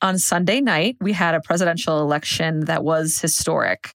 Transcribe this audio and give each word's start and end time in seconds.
On 0.00 0.16
Sunday 0.16 0.60
night, 0.60 0.96
we 1.00 1.12
had 1.12 1.34
a 1.34 1.40
presidential 1.40 2.00
election 2.00 2.66
that 2.66 2.84
was 2.84 3.18
historic. 3.18 3.90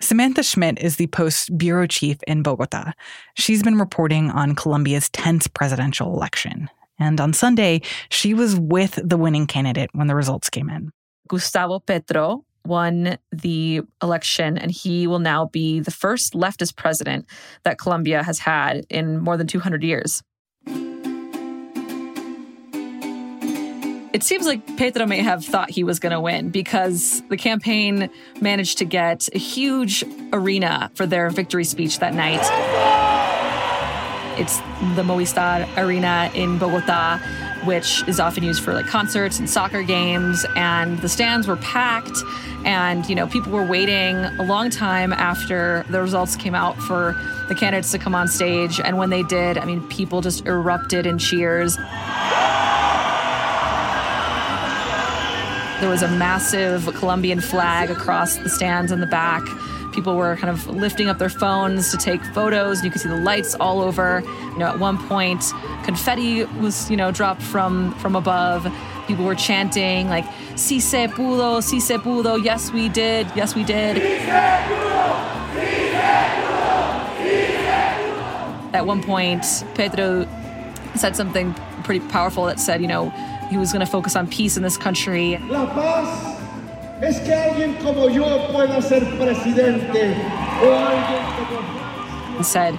Samantha 0.00 0.42
Schmidt 0.42 0.78
is 0.78 0.96
the 0.96 1.08
Post 1.08 1.56
bureau 1.58 1.86
chief 1.86 2.16
in 2.26 2.42
Bogota. 2.42 2.92
She's 3.34 3.62
been 3.62 3.78
reporting 3.78 4.30
on 4.30 4.54
Colombia's 4.54 5.10
10th 5.10 5.52
presidential 5.52 6.14
election. 6.14 6.70
And 6.98 7.20
on 7.20 7.34
Sunday, 7.34 7.82
she 8.08 8.32
was 8.32 8.56
with 8.56 8.98
the 9.02 9.18
winning 9.18 9.46
candidate 9.46 9.90
when 9.92 10.06
the 10.06 10.14
results 10.14 10.48
came 10.48 10.70
in. 10.70 10.90
Gustavo 11.28 11.80
Petro 11.80 12.44
won 12.64 13.18
the 13.30 13.82
election, 14.02 14.56
and 14.56 14.70
he 14.70 15.06
will 15.06 15.18
now 15.18 15.46
be 15.46 15.80
the 15.80 15.90
first 15.90 16.32
leftist 16.32 16.76
president 16.76 17.26
that 17.62 17.78
Colombia 17.78 18.22
has 18.22 18.38
had 18.38 18.86
in 18.88 19.18
more 19.18 19.36
than 19.36 19.46
200 19.46 19.82
years. 19.82 20.22
It 24.12 24.22
seems 24.22 24.46
like 24.46 24.76
Petro 24.76 25.04
may 25.06 25.18
have 25.18 25.44
thought 25.44 25.70
he 25.70 25.84
was 25.84 25.98
going 25.98 26.12
to 26.12 26.20
win 26.20 26.50
because 26.50 27.22
the 27.28 27.36
campaign 27.36 28.08
managed 28.40 28.78
to 28.78 28.84
get 28.84 29.28
a 29.34 29.38
huge 29.38 30.04
arena 30.32 30.90
for 30.94 31.06
their 31.06 31.28
victory 31.30 31.64
speech 31.64 31.98
that 31.98 32.14
night. 32.14 32.40
It's 34.38 34.58
the 34.96 35.02
Movistar 35.02 35.66
Arena 35.78 36.30
in 36.34 36.58
Bogota, 36.58 37.18
which 37.64 38.06
is 38.06 38.20
often 38.20 38.44
used 38.44 38.62
for 38.62 38.74
like 38.74 38.86
concerts 38.86 39.38
and 39.38 39.48
soccer 39.48 39.82
games. 39.82 40.44
And 40.56 40.98
the 40.98 41.08
stands 41.08 41.48
were 41.48 41.56
packed, 41.56 42.18
and 42.64 43.08
you 43.08 43.14
know 43.14 43.26
people 43.26 43.50
were 43.52 43.66
waiting 43.66 44.16
a 44.16 44.42
long 44.42 44.68
time 44.68 45.12
after 45.14 45.84
the 45.88 46.02
results 46.02 46.36
came 46.36 46.54
out 46.54 46.76
for 46.82 47.18
the 47.48 47.54
candidates 47.54 47.90
to 47.92 47.98
come 47.98 48.14
on 48.14 48.28
stage. 48.28 48.78
And 48.78 48.98
when 48.98 49.08
they 49.08 49.22
did, 49.22 49.56
I 49.56 49.64
mean, 49.64 49.86
people 49.88 50.20
just 50.20 50.46
erupted 50.46 51.06
in 51.06 51.18
cheers. 51.18 51.78
There 55.80 55.90
was 55.90 56.02
a 56.02 56.08
massive 56.08 56.86
Colombian 56.94 57.40
flag 57.40 57.90
across 57.90 58.36
the 58.38 58.48
stands 58.48 58.90
in 58.90 59.00
the 59.00 59.06
back. 59.06 59.42
People 59.92 60.16
were 60.16 60.34
kind 60.36 60.50
of 60.50 60.66
lifting 60.68 61.08
up 61.08 61.18
their 61.18 61.28
phones 61.28 61.90
to 61.90 61.98
take 61.98 62.24
photos. 62.34 62.82
You 62.82 62.90
could 62.90 63.00
see 63.00 63.10
the 63.10 63.20
lights 63.20 63.54
all 63.54 63.82
over. 63.82 64.22
You 64.52 64.58
know, 64.58 64.66
at 64.66 64.78
one 64.78 64.96
point, 65.06 65.44
confetti 65.84 66.44
was, 66.60 66.90
you 66.90 66.96
know, 66.96 67.10
dropped 67.10 67.42
from 67.42 67.92
from 67.94 68.16
above. 68.16 68.66
People 69.06 69.26
were 69.26 69.34
chanting 69.34 70.08
like 70.08 70.24
"Si 70.56 70.80
se 70.80 71.08
pudo, 71.08 71.62
si 71.62 71.78
se 71.78 71.98
pudo, 71.98 72.42
yes 72.42 72.72
we 72.72 72.88
did, 72.88 73.26
yes 73.36 73.54
we 73.54 73.62
did." 73.62 73.98
At 78.72 78.86
one 78.86 79.02
point, 79.02 79.44
Petro 79.74 80.26
said 80.94 81.16
something 81.16 81.54
pretty 81.84 82.06
powerful 82.08 82.44
that 82.46 82.58
said, 82.58 82.80
you 82.82 82.88
know, 82.88 83.12
he 83.48 83.56
was 83.56 83.72
going 83.72 83.84
to 83.84 83.90
focus 83.90 84.16
on 84.16 84.26
peace 84.26 84.56
in 84.56 84.62
this 84.62 84.76
country. 84.76 85.38
La 85.48 85.66
paz 85.66 86.40
es 87.02 87.20
que 87.20 87.32
alguien 87.32 87.80
como 87.82 88.08
yo 88.08 88.24
pueda 88.52 88.82
ser 88.82 89.00
presidente 89.16 90.14
o 90.62 90.74
alguien 90.74 91.36
como 91.36 92.42
said, 92.42 92.78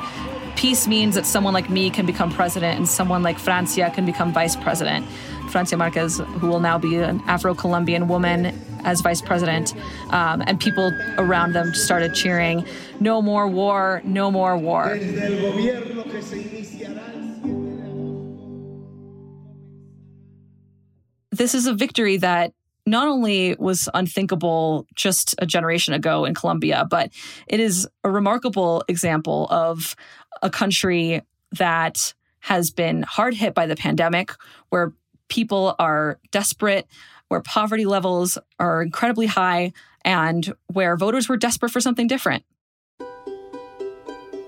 peace 0.56 0.88
means 0.88 1.16
that 1.16 1.26
someone 1.26 1.54
like 1.54 1.70
me 1.70 1.90
can 1.90 2.06
become 2.06 2.32
president 2.32 2.78
and 2.78 2.88
someone 2.88 3.23
like 3.23 3.40
Francia 3.40 3.90
can 3.92 4.06
become 4.06 4.32
vice 4.32 4.56
president. 4.56 5.06
Francia 5.50 5.78
Marquez, 5.78 6.18
who 6.18 6.48
will 6.48 6.60
now 6.60 6.78
be 6.78 6.98
an 6.98 7.22
Afro 7.26 7.56
Colombian 7.56 8.08
woman 8.08 8.54
as 8.84 9.02
vice 9.02 9.22
president, 9.22 9.73
um, 10.10 10.44
and 10.45 10.60
people 10.60 10.92
around 11.18 11.54
them 11.54 11.73
started 11.73 12.14
cheering, 12.14 12.66
No 13.00 13.22
more 13.22 13.48
war, 13.48 14.02
no 14.04 14.30
more 14.32 14.58
war. 14.58 14.98
This 21.38 21.56
is 21.56 21.68
a 21.68 21.74
victory 21.74 22.18
that 22.18 22.54
not 22.86 23.08
only 23.08 23.56
was 23.60 23.90
unthinkable 23.94 24.88
just 24.96 25.36
a 25.40 25.46
generation 25.46 25.94
ago 25.94 26.26
in 26.26 26.34
Colombia, 26.34 26.88
but 26.90 27.12
it 27.48 27.60
is 27.60 27.88
a 28.04 28.10
remarkable 28.10 28.84
example 28.88 29.48
of 29.50 29.95
a 30.42 30.50
country 30.50 31.22
that 31.52 32.14
has 32.39 32.72
been 32.72 33.04
hard 33.04 33.34
hit 33.34 33.54
by 33.54 33.66
the 33.66 33.76
pandemic, 33.76 34.32
where 34.70 34.94
people 35.28 35.76
are 35.80 36.17
desperate, 36.32 36.88
where 37.28 37.42
poverty 37.42 37.86
levels 37.86 38.38
are 38.60 38.82
incredibly 38.82 39.26
high, 39.26 39.73
and 40.06 40.54
where 40.67 40.95
voters 40.95 41.28
were 41.28 41.36
desperate 41.36 41.72
for 41.72 41.82
something 41.82 42.08
different. 42.08 42.44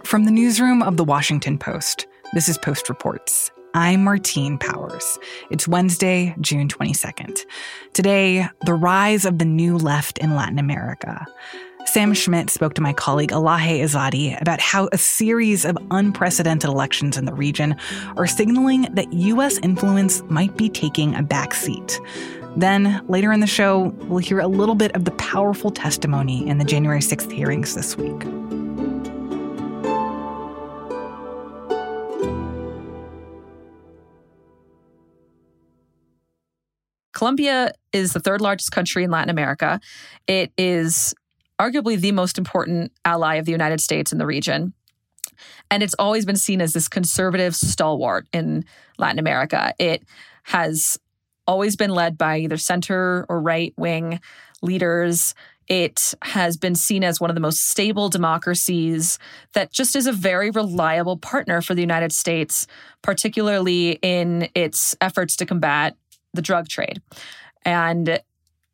From 0.05 0.23
the 0.23 0.31
newsroom 0.31 0.81
of 0.81 0.95
the 0.95 1.03
Washington 1.03 1.57
Post, 1.57 2.07
this 2.33 2.47
is 2.47 2.57
Post 2.57 2.87
Reports. 2.87 3.51
I'm 3.75 4.03
Martine 4.03 4.57
Powers. 4.57 5.19
It's 5.51 5.67
Wednesday, 5.67 6.35
June 6.41 6.67
22nd. 6.67 7.45
Today, 7.93 8.47
the 8.65 8.73
rise 8.73 9.25
of 9.25 9.37
the 9.37 9.45
new 9.45 9.77
left 9.77 10.17
in 10.17 10.35
Latin 10.35 10.57
America. 10.57 11.23
Sam 11.85 12.15
Schmidt 12.15 12.49
spoke 12.49 12.73
to 12.75 12.81
my 12.81 12.93
colleague 12.93 13.29
Elahe 13.29 13.81
Izadi 13.81 14.39
about 14.41 14.59
how 14.59 14.89
a 14.91 14.97
series 14.97 15.65
of 15.65 15.77
unprecedented 15.91 16.67
elections 16.67 17.15
in 17.15 17.25
the 17.25 17.33
region 17.33 17.75
are 18.17 18.25
signaling 18.25 18.87
that 18.93 19.13
U.S. 19.13 19.59
influence 19.59 20.23
might 20.23 20.57
be 20.57 20.69
taking 20.69 21.13
a 21.13 21.21
backseat. 21.21 21.99
Then, 22.55 23.05
later 23.07 23.31
in 23.31 23.39
the 23.39 23.47
show, 23.47 23.93
we'll 24.07 24.17
hear 24.17 24.39
a 24.39 24.47
little 24.47 24.75
bit 24.75 24.95
of 24.95 25.05
the 25.05 25.11
powerful 25.11 25.69
testimony 25.69 26.47
in 26.47 26.57
the 26.57 26.65
January 26.65 27.01
6th 27.01 27.31
hearings 27.31 27.75
this 27.75 27.95
week. 27.95 28.48
Colombia 37.19 37.73
is 37.91 38.13
the 38.13 38.21
third 38.21 38.39
largest 38.39 38.71
country 38.71 39.03
in 39.03 39.11
Latin 39.11 39.29
America. 39.29 39.81
It 40.25 40.53
is 40.57 41.13
arguably 41.59 41.99
the 41.99 42.13
most 42.13 42.37
important 42.37 42.93
ally 43.03 43.35
of 43.35 43.45
the 43.45 43.51
United 43.51 43.81
States 43.81 44.13
in 44.13 44.19
the 44.19 44.25
region. 44.25 44.73
And 45.69 45.83
it's 45.83 45.95
always 45.99 46.25
been 46.25 46.37
seen 46.37 46.61
as 46.61 46.71
this 46.71 46.87
conservative 46.87 47.57
stalwart 47.57 48.25
in 48.31 48.63
Latin 48.97 49.19
America. 49.19 49.73
It 49.77 50.03
has 50.43 50.97
always 51.45 51.75
been 51.75 51.89
led 51.89 52.17
by 52.17 52.37
either 52.37 52.55
center 52.55 53.25
or 53.27 53.41
right 53.41 53.73
wing 53.75 54.21
leaders. 54.61 55.35
It 55.67 56.13
has 56.21 56.55
been 56.55 56.75
seen 56.75 57.03
as 57.03 57.19
one 57.19 57.29
of 57.29 57.35
the 57.35 57.41
most 57.41 57.67
stable 57.67 58.07
democracies 58.07 59.19
that 59.55 59.73
just 59.73 59.97
is 59.97 60.07
a 60.07 60.13
very 60.13 60.51
reliable 60.51 61.17
partner 61.17 61.61
for 61.61 61.75
the 61.75 61.81
United 61.81 62.13
States, 62.13 62.65
particularly 63.01 63.99
in 64.01 64.47
its 64.55 64.95
efforts 65.01 65.35
to 65.35 65.45
combat 65.45 65.97
the 66.33 66.41
drug 66.41 66.67
trade. 66.67 67.01
And 67.63 68.21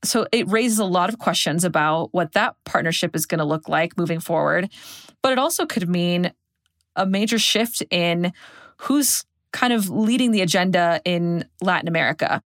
so 0.04 0.28
it 0.32 0.48
raises 0.50 0.80
a 0.80 0.86
lot 0.86 1.10
of 1.10 1.20
questions 1.20 1.64
about 1.64 2.14
what 2.14 2.34
that 2.34 2.56
partnership 2.64 3.16
is 3.16 3.26
going 3.26 3.40
to 3.40 3.46
look 3.46 3.68
like 3.68 3.98
moving 3.98 4.20
forward. 4.20 4.70
But 5.22 5.32
it 5.32 5.40
also 5.40 5.66
could 5.66 5.90
mean 5.90 6.32
a 6.96 7.06
major 7.06 7.40
shift 7.40 7.84
in 7.90 8.32
who's 8.78 9.24
kind 9.52 9.74
of 9.74 9.90
leading 9.90 10.32
the 10.32 10.42
agenda 10.42 11.02
in 11.06 11.46
Latin 11.62 11.88
America. 11.88 12.42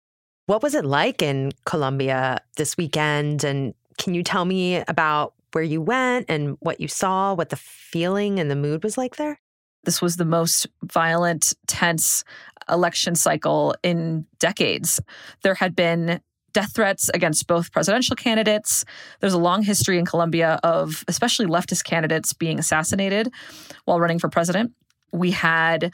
What 0.47 0.63
was 0.63 0.75
it 0.75 0.85
like 0.85 1.23
in 1.23 1.53
Colombia 1.65 2.41
this 2.57 2.77
weekend? 2.77 3.45
And 3.45 3.75
can 3.99 4.15
you 4.15 4.23
tell 4.23 4.45
me 4.45 4.77
about 4.89 5.35
where 5.53 5.65
you 5.65 5.81
went 5.81 6.27
and 6.29 6.57
what 6.61 6.81
you 6.81 6.89
saw, 6.89 7.35
what 7.35 7.49
the 7.49 7.57
feeling 7.57 8.39
and 8.39 8.51
the 8.51 8.57
mood 8.57 8.85
was 8.85 8.97
like 8.97 9.17
there? 9.17 9.41
This 9.85 10.03
was 10.03 10.17
the 10.17 10.25
most 10.25 10.67
violent, 10.83 11.55
tense 11.67 12.25
election 12.71 13.15
cycle 13.15 13.75
in 13.83 14.27
decades. 14.39 15.01
There 15.43 15.55
had 15.55 15.75
been 15.75 16.21
death 16.53 16.75
threats 16.75 17.11
against 17.13 17.47
both 17.47 17.73
presidential 17.73 18.17
candidates. 18.17 18.85
There's 19.21 19.35
a 19.35 19.39
long 19.39 19.63
history 19.63 19.99
in 19.99 20.07
Colombia 20.07 20.59
of 20.63 21.05
especially 21.09 21.47
leftist 21.47 21.85
candidates 21.85 22.33
being 22.33 22.59
assassinated 22.59 23.33
while 23.85 24.01
running 24.01 24.19
for 24.19 24.29
president. 24.29 24.73
We 25.13 25.31
had 25.31 25.93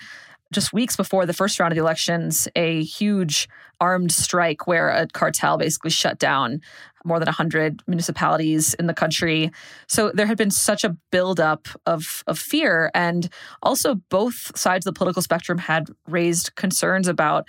just 0.53 0.73
weeks 0.73 0.97
before 0.97 1.27
the 1.27 1.33
first 1.33 1.59
round 1.59 1.73
of 1.73 1.77
the 1.77 1.83
elections, 1.83 2.49
a 2.55 2.83
huge 2.85 3.49
armed 3.81 4.13
strike 4.13 4.67
where 4.67 4.89
a 4.89 5.07
cartel 5.09 5.59
basically 5.59 5.91
shut 5.91 6.19
down 6.19 6.61
more 7.05 7.19
than 7.19 7.27
100 7.27 7.83
municipalities 7.87 8.75
in 8.75 8.87
the 8.87 8.95
country. 8.95 9.51
So 9.89 10.11
there 10.15 10.27
had 10.27 10.39
been 10.39 10.51
such 10.51 10.85
a 10.85 10.97
buildup 11.11 11.69
of, 11.85 12.25
of 12.27 12.39
fear. 12.39 12.91
And 12.95 13.29
also, 13.63 13.97
both 14.09 14.57
sides 14.57 14.87
of 14.87 14.95
the 14.95 14.99
political 14.99 15.23
spectrum 15.23 15.59
had 15.59 15.89
raised 16.09 16.55
concerns 16.55 17.07
about 17.09 17.47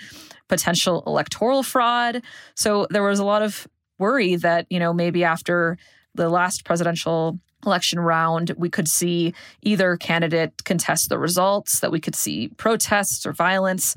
potential 0.50 1.04
electoral 1.08 1.64
fraud. 1.64 2.22
So 2.56 2.88
there 2.90 3.04
was 3.04 3.19
a 3.19 3.25
lot 3.25 3.42
of 3.42 3.68
worry 3.98 4.36
that, 4.36 4.66
you 4.69 4.80
know, 4.80 4.94
maybe 4.94 5.24
after 5.24 5.78
the 6.16 6.30
last 6.30 6.66
presidential 6.66 7.40
election 7.66 8.00
round, 8.00 8.54
we 8.58 8.70
could 8.70 8.88
see 8.88 9.34
either 9.62 9.98
candidate 9.98 10.64
contest 10.64 11.10
the 11.10 11.18
results, 11.18 11.80
that 11.80 11.92
we 11.92 12.00
could 12.00 12.16
see 12.16 12.50
protests 12.58 13.26
or 13.26 13.34
violence. 13.34 13.96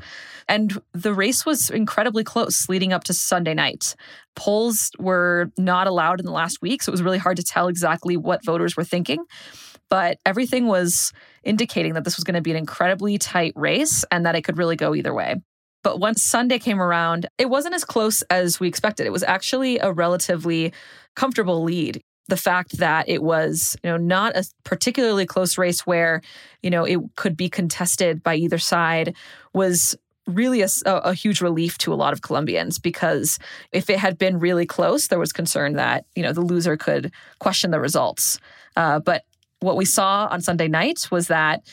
And 0.49 0.81
the 0.93 1.15
race 1.15 1.45
was 1.45 1.71
incredibly 1.71 2.25
close 2.25 2.69
leading 2.69 2.93
up 2.93 3.05
to 3.05 3.13
Sunday 3.13 3.55
night. 3.55 3.95
Polls 4.37 4.91
were 4.99 5.51
not 5.59 5.87
allowed 5.87 6.21
in 6.21 6.27
the 6.27 6.33
last 6.33 6.63
week, 6.63 6.83
so 6.83 6.91
it 6.91 6.93
was 6.93 7.03
really 7.03 7.19
hard 7.19 7.37
to 7.37 7.43
tell 7.43 7.69
exactly 7.69 8.17
what 8.17 8.45
voters 8.45 8.77
were 8.77 8.85
thinking. 8.85 9.25
But 9.91 10.19
everything 10.27 10.67
was 10.67 11.13
indicating 11.45 11.95
that 11.95 12.05
this 12.05 12.17
was 12.17 12.25
going 12.25 12.35
to 12.35 12.43
be 12.43 12.51
an 12.51 12.57
incredibly 12.57 13.19
tight 13.19 13.53
race 13.57 14.05
and 14.11 14.27
that 14.27 14.37
it 14.37 14.43
could 14.43 14.59
really 14.59 14.77
go 14.77 14.95
either 14.95 15.15
way. 15.15 15.37
But 15.83 16.01
once 16.01 16.23
Sunday 16.23 16.59
came 16.59 16.83
around, 16.83 17.27
it 17.39 17.49
wasn't 17.49 17.75
as 17.75 17.85
close 17.85 18.23
as 18.23 18.61
we 18.61 18.69
expected. 18.69 19.07
It 19.07 19.13
was 19.13 19.23
actually 19.23 19.79
a 19.79 19.93
relatively 19.93 20.73
comfortable 21.15 21.63
lead. 21.63 22.01
The 22.29 22.37
fact 22.37 22.79
that 22.79 23.09
it 23.09 23.23
was, 23.23 23.77
you 23.83 23.91
know, 23.91 23.97
not 23.97 24.37
a 24.37 24.45
particularly 24.65 25.27
close 25.27 25.57
race 25.57 25.87
where, 25.87 26.21
you 26.63 26.71
know, 26.71 26.85
it 26.85 26.99
could 27.17 27.37
be 27.37 27.49
contested 27.49 28.23
by 28.23 28.35
either 28.35 28.59
side 28.59 29.17
was 29.53 29.97
really 30.29 30.61
a, 30.61 30.69
a, 30.85 31.15
huge 31.15 31.41
relief 31.41 31.79
to 31.79 31.93
a 31.93 31.97
lot 31.97 32.13
of 32.13 32.21
Colombians 32.21 32.79
because 32.79 33.39
if 33.73 33.89
it 33.89 33.99
had 33.99 34.19
been 34.19 34.39
really 34.39 34.67
close, 34.67 35.09
there 35.09 35.19
was 35.19 35.33
concern 35.33 35.75
that 35.75 36.05
you 36.15 36.23
know 36.23 36.33
the 36.33 36.43
loser 36.43 36.77
could 36.77 37.11
question 37.39 37.71
the 37.71 37.81
results. 37.81 38.39
Uh, 38.77 39.01
but 39.01 39.25
what 39.61 39.77
we 39.77 39.85
saw 39.85 40.29
on 40.31 40.41
Sunday 40.41 40.69
night 40.69 41.09
was 41.11 41.29
that 41.29 41.67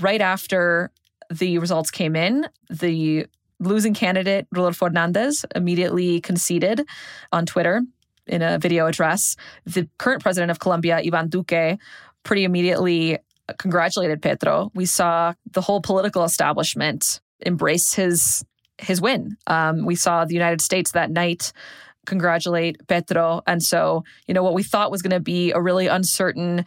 right 0.00 0.20
after 0.20 0.90
the 1.30 1.58
results 1.58 1.90
came 1.90 2.14
in, 2.14 2.46
the 2.68 3.26
losing 3.58 3.94
candidate 3.94 4.46
Rodolfo 4.52 4.86
Hernandez 4.86 5.44
immediately 5.54 6.20
conceded 6.20 6.86
on 7.32 7.46
Twitter 7.46 7.82
in 8.26 8.42
a 8.42 8.58
video 8.58 8.86
address. 8.86 9.36
The 9.64 9.88
current 9.98 10.22
president 10.22 10.50
of 10.50 10.58
Colombia, 10.58 11.00
Ivan 11.04 11.28
Duque, 11.28 11.78
pretty 12.22 12.44
immediately 12.44 13.18
congratulated 13.58 14.22
Petro. 14.22 14.70
We 14.74 14.86
saw 14.86 15.34
the 15.52 15.60
whole 15.60 15.80
political 15.80 16.24
establishment 16.24 17.20
embrace 17.40 17.94
his 17.94 18.44
his 18.78 19.00
win. 19.00 19.36
Um, 19.46 19.84
we 19.84 19.94
saw 19.94 20.24
the 20.24 20.34
United 20.34 20.60
States 20.60 20.92
that 20.92 21.10
night 21.10 21.52
congratulate 22.06 22.86
Petro, 22.88 23.42
and 23.46 23.62
so 23.62 24.04
you 24.26 24.34
know 24.34 24.42
what 24.42 24.54
we 24.54 24.62
thought 24.62 24.90
was 24.90 25.02
going 25.02 25.12
to 25.12 25.20
be 25.20 25.52
a 25.52 25.60
really 25.60 25.86
uncertain 25.86 26.64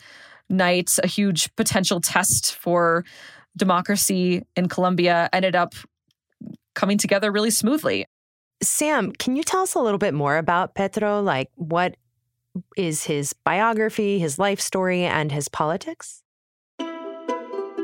night, 0.50 0.92
a 1.04 1.07
huge 1.07 1.54
potential 1.56 2.00
test 2.00 2.56
for 2.56 3.04
democracy 3.57 4.44
in 4.56 4.69
Colombia, 4.69 5.30
ended 5.33 5.56
up 5.56 5.74
coming 6.75 6.98
together 6.98 7.31
really 7.31 7.50
smoothly. 7.51 8.06
Sam, 8.62 9.12
can 9.12 9.36
you 9.36 9.44
tell 9.44 9.62
us 9.62 9.75
a 9.75 9.80
little 9.80 10.00
bit 10.00 10.13
more 10.13 10.38
about 10.38 10.74
Petro? 10.74 11.21
Like, 11.21 11.50
what 11.56 11.95
is 12.75 13.04
his 13.04 13.33
biography, 13.33 14.19
his 14.19 14.39
life 14.39 14.59
story, 14.59 15.04
and 15.04 15.31
his 15.31 15.48
politics? 15.48 16.24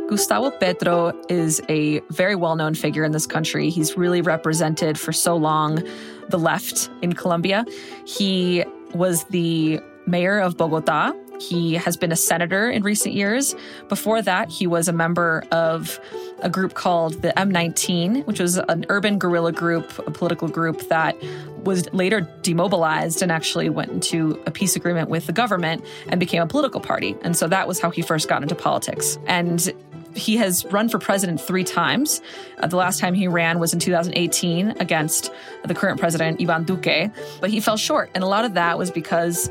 Gustavo 0.09 0.51
Petro 0.51 1.13
is 1.29 1.61
a 1.69 1.99
very 2.11 2.35
well 2.35 2.55
known 2.55 2.75
figure 2.75 3.03
in 3.03 3.11
this 3.11 3.25
country. 3.25 3.69
He's 3.69 3.97
really 3.97 4.21
represented 4.21 4.99
for 4.99 5.13
so 5.13 5.35
long 5.35 5.83
the 6.29 6.37
left 6.37 6.89
in 7.01 7.13
Colombia. 7.13 7.65
He 8.05 8.63
was 8.93 9.23
the 9.25 9.79
mayor 10.05 10.39
of 10.39 10.57
Bogota. 10.57 11.13
He 11.39 11.74
has 11.75 11.97
been 11.97 12.12
a 12.12 12.15
senator 12.15 12.69
in 12.69 12.83
recent 12.83 13.15
years. 13.15 13.56
Before 13.89 14.21
that, 14.21 14.50
he 14.50 14.68
was 14.68 14.88
a 14.88 14.94
member 14.94 15.44
of 15.51 16.00
a 16.41 16.50
group 16.50 16.74
called 16.74 17.21
the 17.21 17.33
M19, 17.35 18.25
which 18.25 18.39
was 18.39 18.57
an 18.57 18.85
urban 18.89 19.18
guerrilla 19.18 19.51
group, 19.51 19.97
a 20.00 20.12
political 20.12 20.47
group 20.47 20.88
that 20.89 21.15
was 21.63 21.91
later 21.94 22.21
demobilized 22.41 23.21
and 23.21 23.31
actually 23.31 23.69
went 23.69 23.91
into 23.91 24.41
a 24.45 24.51
peace 24.51 24.75
agreement 24.75 25.09
with 25.09 25.25
the 25.27 25.33
government 25.33 25.83
and 26.09 26.19
became 26.19 26.41
a 26.41 26.47
political 26.47 26.81
party. 26.81 27.15
And 27.24 27.38
so 27.38 27.47
that 27.47 27.68
was 27.68 27.80
how 27.80 27.89
he 27.89 28.01
first 28.01 28.27
got 28.27 28.41
into 28.41 28.56
politics. 28.56 29.18
And 29.27 29.71
he 30.15 30.38
has 30.38 30.65
run 30.65 30.89
for 30.89 31.00
president 31.00 31.41
three 31.41 31.63
times. 31.63 32.21
Uh, 32.59 32.68
the 32.68 32.75
last 32.75 33.00
time 33.00 33.13
he 33.13 33.27
ran 33.27 33.59
was 33.59 33.74
in 33.74 33.80
2018 33.80 34.69
against 34.80 35.31
the 35.65 35.74
current 35.74 36.00
president, 36.00 36.41
Ivan 36.41 36.63
Duque, 36.65 37.12
but 37.41 37.50
he 37.50 37.59
fell 37.59 37.77
short. 37.77 38.09
And 38.13 38.24
a 38.24 38.27
lot 38.27 38.45
of 38.45 38.53
that 38.53 38.77
was 38.77 38.91
because 38.91 39.50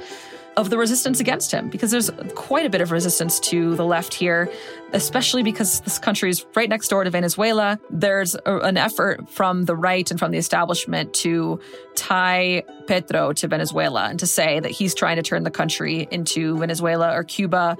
of 0.56 0.68
the 0.68 0.76
resistance 0.76 1.18
against 1.18 1.50
him, 1.50 1.70
because 1.70 1.90
there's 1.90 2.10
quite 2.34 2.66
a 2.66 2.70
bit 2.70 2.80
of 2.80 2.92
resistance 2.92 3.40
to 3.40 3.74
the 3.74 3.84
left 3.86 4.12
here, 4.12 4.52
especially 4.92 5.42
because 5.42 5.80
this 5.80 5.98
country 5.98 6.28
is 6.28 6.44
right 6.54 6.68
next 6.68 6.88
door 6.88 7.04
to 7.04 7.10
Venezuela. 7.10 7.78
There's 7.88 8.34
a, 8.46 8.58
an 8.58 8.76
effort 8.76 9.30
from 9.30 9.64
the 9.64 9.74
right 9.74 10.10
and 10.10 10.20
from 10.20 10.30
the 10.30 10.38
establishment 10.38 11.14
to 11.14 11.58
tie 11.94 12.64
Petro 12.86 13.32
to 13.32 13.48
Venezuela 13.48 14.08
and 14.08 14.18
to 14.18 14.26
say 14.26 14.60
that 14.60 14.70
he's 14.70 14.94
trying 14.94 15.16
to 15.16 15.22
turn 15.22 15.42
the 15.44 15.50
country 15.50 16.06
into 16.10 16.58
Venezuela 16.58 17.16
or 17.16 17.24
Cuba. 17.24 17.78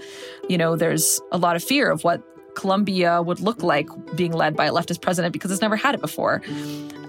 You 0.49 0.57
know, 0.57 0.75
there's 0.75 1.21
a 1.31 1.39
lot 1.39 1.57
of 1.57 1.63
fear 1.63 1.91
of 1.91 2.05
what 2.05 2.23
Colombia 2.55 3.23
would 3.23 3.41
look 3.41 3.63
like 3.63 3.89
being 4.15 4.33
led 4.33 4.57
by 4.57 4.67
a 4.67 4.73
leftist 4.73 5.01
president 5.01 5.33
because 5.33 5.51
it's 5.51 5.61
never 5.63 5.77
had 5.77 5.95
it 5.95 6.01
before. 6.01 6.43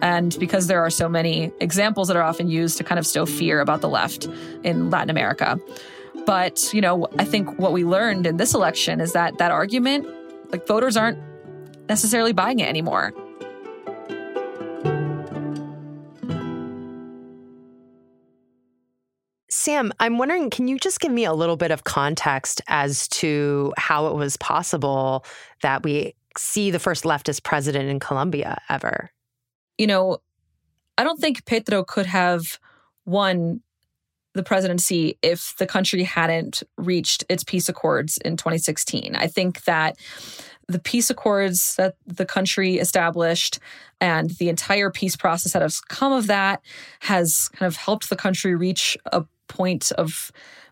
And 0.01 0.35
because 0.39 0.67
there 0.67 0.81
are 0.81 0.89
so 0.89 1.07
many 1.07 1.51
examples 1.59 2.07
that 2.07 2.17
are 2.17 2.23
often 2.23 2.49
used 2.49 2.77
to 2.77 2.83
kind 2.83 2.99
of 2.99 3.07
stow 3.07 3.25
fear 3.25 3.61
about 3.61 3.81
the 3.81 3.89
left 3.89 4.27
in 4.63 4.89
Latin 4.89 5.09
America. 5.09 5.59
But, 6.25 6.73
you 6.73 6.81
know, 6.81 7.07
I 7.17 7.25
think 7.25 7.57
what 7.59 7.73
we 7.73 7.83
learned 7.83 8.27
in 8.27 8.37
this 8.37 8.53
election 8.53 9.01
is 9.01 9.13
that 9.13 9.37
that 9.37 9.51
argument, 9.51 10.07
like 10.51 10.67
voters 10.67 10.95
aren't 10.97 11.19
necessarily 11.89 12.33
buying 12.33 12.59
it 12.59 12.67
anymore. 12.67 13.13
Sam, 19.63 19.93
I'm 20.01 20.17
wondering, 20.17 20.49
can 20.49 20.67
you 20.67 20.77
just 20.77 20.99
give 20.99 21.13
me 21.13 21.23
a 21.23 21.31
little 21.31 21.55
bit 21.55 21.71
of 21.71 21.85
context 21.85 22.59
as 22.67 23.07
to 23.07 23.73
how 23.77 24.07
it 24.07 24.13
was 24.13 24.35
possible 24.35 25.23
that 25.61 25.83
we 25.83 26.15
see 26.37 26.69
the 26.69 26.79
first 26.79 27.05
leftist 27.05 27.43
president 27.43 27.87
in 27.87 28.01
Colombia 28.01 28.59
ever? 28.67 29.09
You 29.77 29.87
know, 29.87 30.17
I 30.97 31.05
don't 31.05 31.17
think 31.17 31.45
Petro 31.45 31.85
could 31.85 32.07
have 32.07 32.59
won 33.05 33.61
the 34.33 34.43
presidency 34.43 35.17
if 35.21 35.55
the 35.57 35.65
country 35.65 36.03
hadn't 36.03 36.63
reached 36.77 37.23
its 37.29 37.45
peace 37.45 37.69
accords 37.69 38.17
in 38.17 38.35
2016. 38.35 39.15
I 39.15 39.27
think 39.27 39.63
that 39.63 39.95
the 40.67 40.79
peace 40.79 41.09
accords 41.09 41.75
that 41.75 41.95
the 42.05 42.25
country 42.25 42.79
established 42.79 43.59
and 44.01 44.31
the 44.31 44.49
entire 44.49 44.89
peace 44.89 45.15
process 45.15 45.53
that 45.53 45.61
has 45.61 45.79
come 45.79 46.11
of 46.11 46.27
that 46.27 46.61
has 46.99 47.47
kind 47.49 47.67
of 47.67 47.77
helped 47.77 48.09
the 48.09 48.17
country 48.17 48.55
reach 48.55 48.97
a 49.05 49.23
point 49.47 49.91
of 49.93 50.31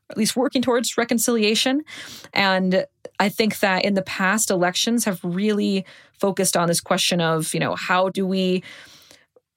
at 0.10 0.18
least 0.18 0.36
working 0.36 0.62
towards 0.62 0.98
reconciliation. 0.98 1.84
And 2.34 2.86
I 3.20 3.30
think 3.30 3.60
that 3.60 3.86
in 3.86 3.94
the 3.94 4.02
past, 4.02 4.52
elections 4.52 5.06
have 5.06 5.20
really 5.24 5.86
focused 6.20 6.58
on 6.58 6.68
this 6.68 6.82
question 6.82 7.22
of, 7.22 7.54
you 7.54 7.60
know, 7.60 7.76
how 7.76 8.10
do 8.10 8.28
we 8.28 8.62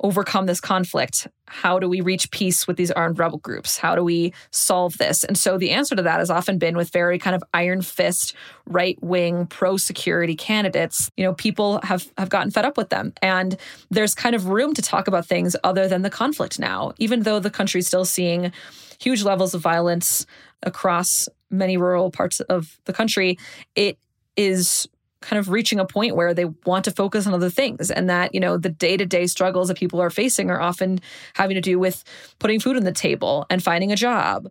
overcome 0.05 0.45
this 0.45 0.61
conflict? 0.61 1.27
How 1.47 1.79
do 1.79 1.89
we 1.89 2.03
reach 2.03 2.31
peace 2.31 2.67
with 2.69 2.77
these 2.77 2.91
armed 2.91 3.19
rebel 3.19 3.39
groups? 3.39 3.79
How 3.79 3.97
do 3.97 4.05
we 4.05 4.35
solve 4.53 4.99
this? 4.99 5.25
And 5.25 5.37
so 5.37 5.57
the 5.57 5.71
answer 5.71 5.97
to 5.97 6.03
that 6.03 6.19
has 6.19 6.29
often 6.29 6.59
been 6.59 6.77
with 6.77 6.91
very 6.91 7.19
kind 7.19 7.35
of 7.35 7.43
iron 7.55 7.81
fist, 7.81 8.35
right 8.67 9.03
wing, 9.03 9.47
pro 9.47 9.79
security 9.79 10.37
candidates. 10.37 11.11
You 11.17 11.25
know, 11.25 11.33
people 11.33 11.81
have, 11.83 12.13
have 12.19 12.29
gotten 12.29 12.51
fed 12.51 12.67
up 12.67 12.77
with 12.77 12.91
them. 12.91 13.15
And 13.23 13.57
there's 13.91 14.15
kind 14.15 14.37
of 14.37 14.47
room 14.47 14.75
to 14.75 14.83
talk 14.83 15.09
about 15.09 15.27
things 15.27 15.57
other 15.65 15.89
than 15.89 16.03
the 16.03 16.11
conflict 16.11 16.59
now, 16.59 16.93
even 16.99 17.23
though 17.23 17.41
the 17.41 17.51
country's 17.51 17.87
still 17.87 18.05
seeing 18.05 18.53
huge 19.01 19.25
levels 19.25 19.55
of 19.55 19.63
violence 19.63 20.27
across 20.63 21.29
many 21.51 21.79
rural 21.79 22.11
parts 22.11 22.41
of 22.41 22.79
the 22.85 22.93
country. 22.93 23.39
It 23.75 23.99
is 24.37 24.87
kind 25.25 25.39
of 25.39 25.49
reaching 25.49 25.81
a 25.81 25.87
point 25.87 26.17
where 26.17 26.35
they 26.35 26.45
want 26.67 26.85
to 26.85 26.91
focus 26.91 27.27
on 27.27 27.35
other 27.35 27.51
things 27.51 27.91
and 27.91 28.09
that 28.09 28.35
you 28.35 28.41
know 28.41 28.57
the 28.57 28.69
day-to-day 28.69 29.27
struggles 29.27 29.69
that 29.69 29.77
people 29.77 30.01
are 30.01 30.11
facing 30.11 30.51
are 30.51 30.61
often 30.61 31.01
having 31.35 31.55
to 31.55 31.61
do 31.61 31.79
with 31.79 32.05
putting 32.39 32.61
food 32.61 32.77
on 32.77 32.85
the 32.85 32.93
table 32.93 33.47
and 33.51 33.63
finding 33.63 33.91
a 33.91 33.97
job 33.97 34.49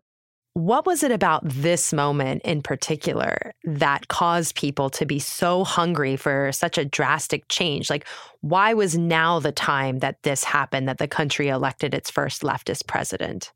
what 0.55 0.85
was 0.85 1.01
it 1.01 1.11
about 1.11 1.41
this 1.43 1.91
moment 1.91 2.43
in 2.43 2.61
particular 2.61 3.53
that 3.63 4.07
caused 4.07 4.55
people 4.55 4.91
to 4.91 5.05
be 5.05 5.17
so 5.17 5.63
hungry 5.63 6.15
for 6.15 6.51
such 6.51 6.77
a 6.77 6.85
drastic 6.85 7.47
change? 7.49 7.89
Like, 7.89 8.05
why 8.41 8.75
was 8.75 8.95
now 8.95 9.39
the 9.39 9.51
time 9.51 9.97
that 9.99 10.21
this 10.21 10.43
happened, 10.43 10.87
that 10.87 10.99
the 10.99 11.07
country 11.07 11.47
elected 11.47 11.95
its 11.95 12.11
first 12.11 12.43
leftist 12.43 12.85
president? 12.85 13.51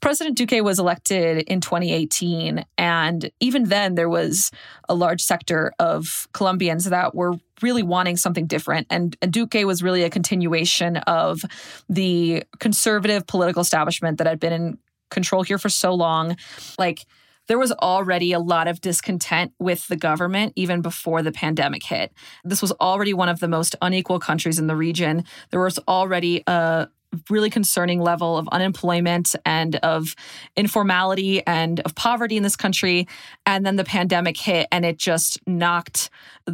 President 0.00 0.36
Duque 0.36 0.62
was 0.62 0.78
elected 0.78 1.38
in 1.48 1.60
2018. 1.60 2.64
And 2.76 3.30
even 3.40 3.64
then, 3.64 3.94
there 3.94 4.08
was 4.08 4.50
a 4.88 4.94
large 4.94 5.22
sector 5.22 5.72
of 5.78 6.28
Colombians 6.32 6.84
that 6.86 7.14
were 7.14 7.34
really 7.62 7.82
wanting 7.82 8.16
something 8.16 8.46
different. 8.46 8.86
And, 8.90 9.16
and 9.20 9.32
Duque 9.32 9.64
was 9.64 9.82
really 9.82 10.02
a 10.02 10.10
continuation 10.10 10.98
of 10.98 11.42
the 11.88 12.44
conservative 12.60 13.26
political 13.26 13.62
establishment 13.62 14.18
that 14.18 14.26
had 14.26 14.40
been 14.40 14.52
in 14.52 14.78
control 15.10 15.42
here 15.42 15.58
for 15.58 15.68
so 15.68 15.94
long. 15.94 16.36
Like, 16.78 17.04
there 17.48 17.58
was 17.58 17.72
already 17.72 18.32
a 18.32 18.38
lot 18.38 18.68
of 18.68 18.80
discontent 18.80 19.52
with 19.58 19.88
the 19.88 19.96
government 19.96 20.52
even 20.54 20.82
before 20.82 21.22
the 21.22 21.32
pandemic 21.32 21.82
hit. 21.82 22.12
This 22.44 22.62
was 22.62 22.72
already 22.72 23.14
one 23.14 23.30
of 23.30 23.40
the 23.40 23.48
most 23.48 23.74
unequal 23.82 24.20
countries 24.20 24.58
in 24.58 24.66
the 24.66 24.76
region. 24.76 25.24
There 25.50 25.60
was 25.60 25.78
already 25.88 26.44
a 26.46 26.88
really 27.30 27.50
concerning 27.50 28.00
level 28.00 28.36
of 28.36 28.48
unemployment 28.48 29.34
and 29.44 29.76
of 29.76 30.14
informality 30.56 31.44
and 31.46 31.80
of 31.80 31.94
poverty 31.94 32.36
in 32.36 32.42
this 32.42 32.56
country. 32.56 33.06
And 33.46 33.64
then 33.64 33.76
the 33.76 33.84
pandemic 33.84 34.36
hit 34.36 34.66
and 34.72 34.84
it 34.84 34.98
just 34.98 35.38
knocked 35.46 36.10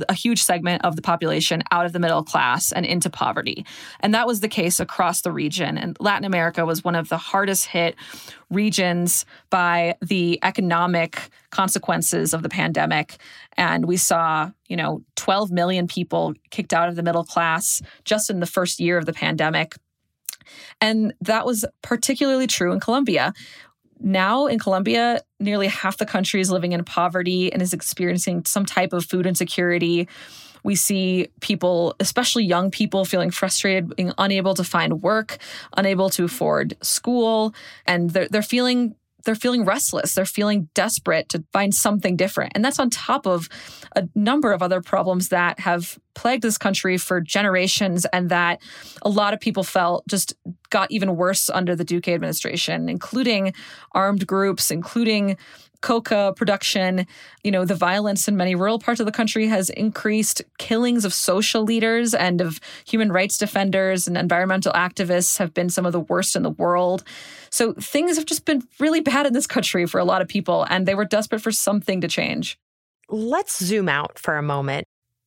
a 0.09 0.15
huge 0.15 0.43
segment 0.43 0.85
of 0.85 0.97
the 0.97 1.03
population 1.03 1.63
out 1.71 1.87
of 1.87 1.93
the 1.93 2.01
middle 2.01 2.23
class 2.23 2.73
and 2.73 2.85
into 2.85 3.11
poverty. 3.11 3.65
And 4.01 4.15
that 4.15 4.27
was 4.27 4.41
the 4.41 4.49
case 4.49 4.81
across 4.81 5.21
the 5.21 5.33
region. 5.33 5.79
And 5.79 5.97
Latin 6.01 6.25
America 6.25 6.65
was 6.67 6.83
one 6.83 6.95
of 6.95 7.09
the 7.09 7.19
hardest 7.19 7.67
hit 7.67 7.97
regions 8.51 9.25
by 9.51 9.97
the 10.01 10.39
economic 10.43 11.31
consequences 11.51 12.35
of 12.35 12.43
the 12.43 12.49
pandemic. 12.49 13.17
And 13.57 13.87
we 13.87 13.97
saw, 13.97 14.51
you 14.69 14.77
know, 14.77 15.03
12 15.17 15.51
million 15.51 15.87
people 15.87 16.35
kicked 16.51 16.73
out 16.73 16.89
of 16.89 16.97
the 16.97 17.03
middle 17.03 17.25
class 17.25 17.81
just 18.05 18.31
in 18.31 18.41
the 18.41 18.47
first 18.47 18.81
year 18.81 18.99
of 18.99 19.07
the 19.07 19.13
pandemic. 19.13 19.77
And 20.81 21.15
that 21.21 21.47
was 21.47 21.65
particularly 21.83 22.47
true 22.47 22.73
in 22.73 22.81
Colombia. 22.81 23.33
Now 24.01 24.47
in 24.47 24.59
Colombia, 24.59 25.23
nearly 25.41 25.69
half 25.69 25.97
the 25.97 26.07
country 26.07 26.41
is 26.41 26.51
living 26.51 26.73
in 26.73 26.85
poverty 26.85 27.53
and 27.53 27.63
is 27.63 27.73
experiencing 27.73 28.45
some 28.45 28.67
type 28.67 28.93
of 28.93 29.05
food 29.05 29.27
insecurity. 29.27 30.09
We 30.63 30.75
see 30.75 31.29
people, 31.41 31.95
especially 32.01 32.45
young 32.45 32.71
people, 32.71 33.05
feeling 33.05 33.31
frustrated, 33.31 33.95
being 33.97 34.13
unable 34.19 34.55
to 34.55 34.65
find 34.65 35.03
work, 35.03 35.39
unable 35.77 36.11
to 36.11 36.25
afford 36.25 36.77
school, 36.83 37.55
and 37.87 38.11
they're, 38.11 38.29
they're 38.29 38.43
feeling 38.43 38.97
they're 39.25 39.35
feeling 39.35 39.65
restless. 39.65 40.15
They're 40.15 40.25
feeling 40.25 40.69
desperate 40.75 41.29
to 41.31 41.45
find 41.53 41.75
something 41.75 42.17
different. 42.17 42.53
And 42.55 42.65
that's 42.65 42.79
on 42.79 42.91
top 42.91 43.27
of 43.27 43.49
a 43.97 44.09
number 44.15 44.53
of 44.53 44.63
other 44.63 44.81
problems 44.81 45.29
that 45.29 45.61
have 45.61 45.99
plagued 46.15 46.43
this 46.43 46.59
country 46.59 46.97
for 46.97 47.21
generations 47.21 48.07
and 48.13 48.31
that 48.31 48.63
a 49.03 49.09
lot 49.09 49.35
of 49.35 49.41
people 49.41 49.65
felt 49.65 50.07
just 50.07 50.35
got 50.71 50.91
even 50.91 51.17
worse 51.17 51.51
under 51.51 51.75
the 51.75 51.85
Duque 51.85 52.09
administration, 52.09 52.89
including 52.89 53.53
armed 53.93 54.27
groups, 54.27 54.71
including 54.71 55.37
coca 55.85 56.33
production. 56.35 57.07
You 57.43 57.51
know, 57.51 57.67
the 57.67 57.75
violence 57.75 58.27
in 58.27 58.39
many 58.39 58.55
rural 58.55 58.79
parts 58.79 59.01
of 59.01 59.07
the 59.07 59.13
country 59.13 59.47
has 59.49 59.69
increased. 59.69 60.41
Killings 60.57 61.05
of 61.05 61.13
social 61.13 61.63
leaders 61.63 62.15
and 62.15 62.41
of 62.41 62.59
human 62.87 63.13
rights 63.13 63.37
defenders 63.37 64.09
and 64.09 64.17
environmental 64.17 64.73
activists 64.73 65.37
have 65.37 65.53
been 65.53 65.69
some 65.69 65.85
of 65.85 65.93
the 65.93 66.01
worst 66.01 66.37
in 66.37 66.43
the 66.43 66.49
world. 66.49 67.05
So 67.51 67.75
things 67.75 68.17
have 68.17 68.25
just 68.25 68.47
been 68.47 68.63
really 68.81 69.01
bad 69.01 69.27
in 69.27 69.35
this 69.35 69.47
country 69.47 69.85
for 69.85 70.01
a 70.01 70.07
lot 70.07 70.23
of 70.23 70.27
people, 70.27 70.67
and 70.71 70.87
they 70.87 70.95
were 70.95 71.05
desperate 71.05 71.43
for 71.43 71.53
something 71.53 72.01
to 72.01 72.09
change. 72.09 72.59
Let's 73.11 73.63
zoom 73.63 73.91
out 73.91 74.19
for 74.19 74.39
a 74.39 74.43
moment. 74.43 74.87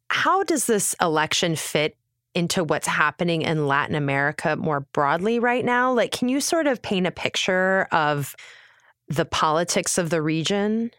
How 0.10 0.44
does 0.44 0.66
this 0.66 0.96
election 1.00 1.56
fit 1.56 1.96
into 2.34 2.64
what's 2.64 2.88
happening 2.88 3.44
in 3.44 3.68
Latin 3.68 3.94
America 3.94 4.56
more 4.56 4.80
broadly 4.92 5.38
right 5.38 5.64
now? 5.64 5.94
Like, 5.94 6.12
can 6.12 6.30
you 6.30 6.42
sort 6.42 6.66
of 6.66 6.82
paint 6.82 7.06
a 7.06 7.12
picture 7.12 7.88
of 7.92 8.36
the 9.08 9.26
politics 9.26 9.98
of 9.98 10.10
the 10.10 10.22
region? 10.22 10.92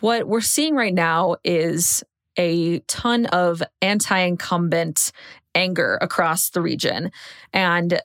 What 0.00 0.28
we're 0.28 0.40
seeing 0.40 0.74
right 0.74 0.94
now 0.94 1.36
is 1.44 2.04
a 2.36 2.80
ton 2.80 3.26
of 3.26 3.62
anti 3.80 4.18
incumbent 4.18 5.12
anger 5.54 5.98
across 6.00 6.50
the 6.50 6.60
region. 6.60 7.10
And 7.52 8.00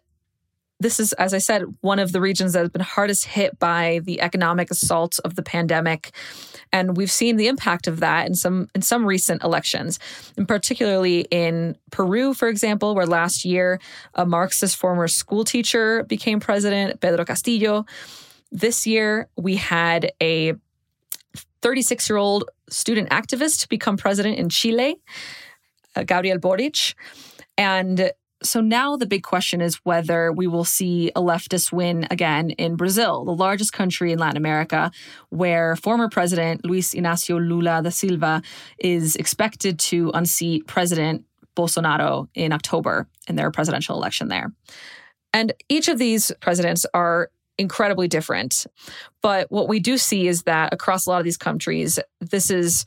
this 0.80 1.00
is, 1.00 1.13
as 1.13 1.34
I 1.34 1.38
said, 1.38 1.63
one 1.82 2.00
of 2.00 2.12
the 2.12 2.20
regions 2.20 2.53
that 2.53 2.60
has 2.60 2.70
been 2.70 2.82
hardest 2.82 3.25
hit 3.25 3.60
by 3.60 4.01
the 4.03 4.20
economic 4.20 4.72
assault 4.72 5.20
of 5.24 5.36
the 5.36 5.44
pandemic. 5.44 6.12
And 6.74 6.98
we've 6.98 7.12
seen 7.12 7.36
the 7.36 7.48
impact 7.48 7.86
of 7.86 8.00
that 8.00 8.25
in 8.25 8.34
some 8.34 8.68
in 8.74 8.82
some 8.82 9.06
recent 9.06 9.44
elections, 9.44 10.00
and 10.38 10.48
particularly 10.48 11.27
in 11.30 11.77
Peru, 11.91 12.34
for 12.34 12.48
example, 12.48 12.96
where 12.96 13.06
last 13.06 13.46
year 13.46 13.80
a 14.15 14.25
Marxist 14.25 14.75
former 14.75 15.08
school 15.08 15.44
teacher 15.44 16.03
became 16.03 16.39
president, 16.39 17.00
Pedro 17.00 17.25
Castillo. 17.25 17.86
This 18.51 18.86
year, 18.86 19.29
we 19.38 19.55
had 19.55 20.12
a 20.22 20.53
36 21.62 22.10
year 22.10 22.17
old 22.17 22.50
student 22.70 23.10
activist 23.10 23.70
become 23.70 23.98
president 23.98 24.38
in 24.38 24.50
Chile, 24.50 24.96
uh, 25.96 26.03
Gabriel 26.03 26.38
Boric. 26.38 26.93
And 27.58 28.12
so 28.43 28.60
now 28.60 28.98
the 28.98 29.05
big 29.05 29.24
question 29.24 29.62
is 29.62 29.75
whether 29.84 30.31
we 30.31 30.48
will 30.48 30.63
see 30.63 31.12
a 31.15 31.22
leftist 31.22 31.72
win 31.72 32.08
again 32.10 32.50
in 32.51 32.75
Brazil, 32.75 33.24
the 33.24 33.31
largest 33.31 33.72
country 33.72 34.12
in 34.12 34.20
Latin 34.20 34.38
America, 34.38 34.91
where 35.29 35.75
former 35.75 36.10
President 36.10 36.65
Luis 36.65 36.96
Inacio 36.96 37.38
Lula 37.38 37.81
da 37.84 37.89
Silva 37.89 38.41
is 38.79 39.15
expected 39.15 39.77
to 39.79 40.12
unseat 40.13 40.65
President 40.67 41.24
Bolsonaro 41.55 42.27
in 42.34 42.51
October 42.51 43.08
in 43.27 43.36
their 43.36 43.51
presidential 43.51 43.96
election 43.96 44.27
there. 44.27 44.51
And 45.34 45.53
each 45.70 45.88
of 45.88 46.00
these 46.00 46.31
presidents 46.41 46.86
are 46.93 47.29
incredibly 47.58 48.08
different. 48.08 48.65
But 49.22 49.51
what 49.51 49.67
we 49.67 49.79
do 49.79 49.98
see 49.98 50.27
is 50.27 50.43
that 50.43 50.74
across 50.74 51.05
a 51.05 51.10
lot 51.10 51.20
of 51.20 51.25
these 51.25 51.38
countries, 51.38 52.00
this 52.20 52.50
is 52.50 52.86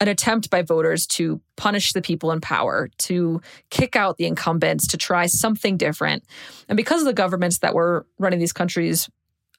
an 0.00 0.08
attempt 0.08 0.50
by 0.50 0.62
voters 0.62 1.06
to 1.06 1.40
punish 1.56 1.92
the 1.92 2.02
people 2.02 2.32
in 2.32 2.40
power, 2.40 2.88
to 2.98 3.40
kick 3.70 3.94
out 3.94 4.16
the 4.16 4.26
incumbents, 4.26 4.88
to 4.88 4.96
try 4.96 5.26
something 5.26 5.76
different. 5.76 6.24
And 6.68 6.76
because 6.76 7.00
of 7.02 7.06
the 7.06 7.12
governments 7.12 7.58
that 7.58 7.74
were 7.74 8.04
running 8.18 8.40
these 8.40 8.52
countries 8.52 9.08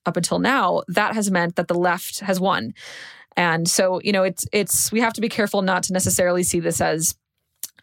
up 0.06 0.18
until 0.18 0.40
now, 0.40 0.82
that 0.90 1.16
has 1.16 1.32
meant 1.32 1.56
that 1.56 1.70
the 1.70 1.76
left 1.76 2.20
has 2.20 2.42
won. 2.42 2.74
And 3.38 3.70
so, 3.70 4.02
you 4.04 4.12
know, 4.12 4.24
it's 4.24 4.46
it's 4.52 4.92
we 4.92 5.00
have 5.00 5.14
to 5.14 5.22
be 5.22 5.30
careful 5.30 5.62
not 5.62 5.84
to 5.84 5.94
necessarily 5.94 6.44
see 6.44 6.60
this 6.60 6.82
as 6.82 7.16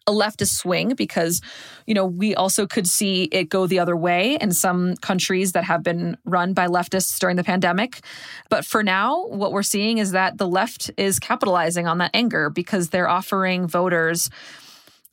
a 0.06 0.12
leftist 0.12 0.54
swing 0.54 0.94
because, 0.94 1.40
you 1.86 1.94
know, 1.94 2.06
we 2.06 2.34
also 2.34 2.66
could 2.66 2.86
see 2.86 3.24
it 3.24 3.48
go 3.48 3.66
the 3.66 3.78
other 3.78 3.96
way 3.96 4.36
in 4.40 4.52
some 4.52 4.96
countries 4.96 5.52
that 5.52 5.64
have 5.64 5.82
been 5.82 6.16
run 6.24 6.52
by 6.52 6.66
leftists 6.66 7.18
during 7.18 7.36
the 7.36 7.44
pandemic. 7.44 8.00
But 8.48 8.64
for 8.64 8.82
now, 8.82 9.26
what 9.26 9.52
we're 9.52 9.62
seeing 9.62 9.98
is 9.98 10.12
that 10.12 10.38
the 10.38 10.48
left 10.48 10.90
is 10.96 11.18
capitalizing 11.18 11.86
on 11.86 11.98
that 11.98 12.10
anger 12.14 12.50
because 12.50 12.88
they're 12.88 13.08
offering 13.08 13.68
voters 13.68 14.30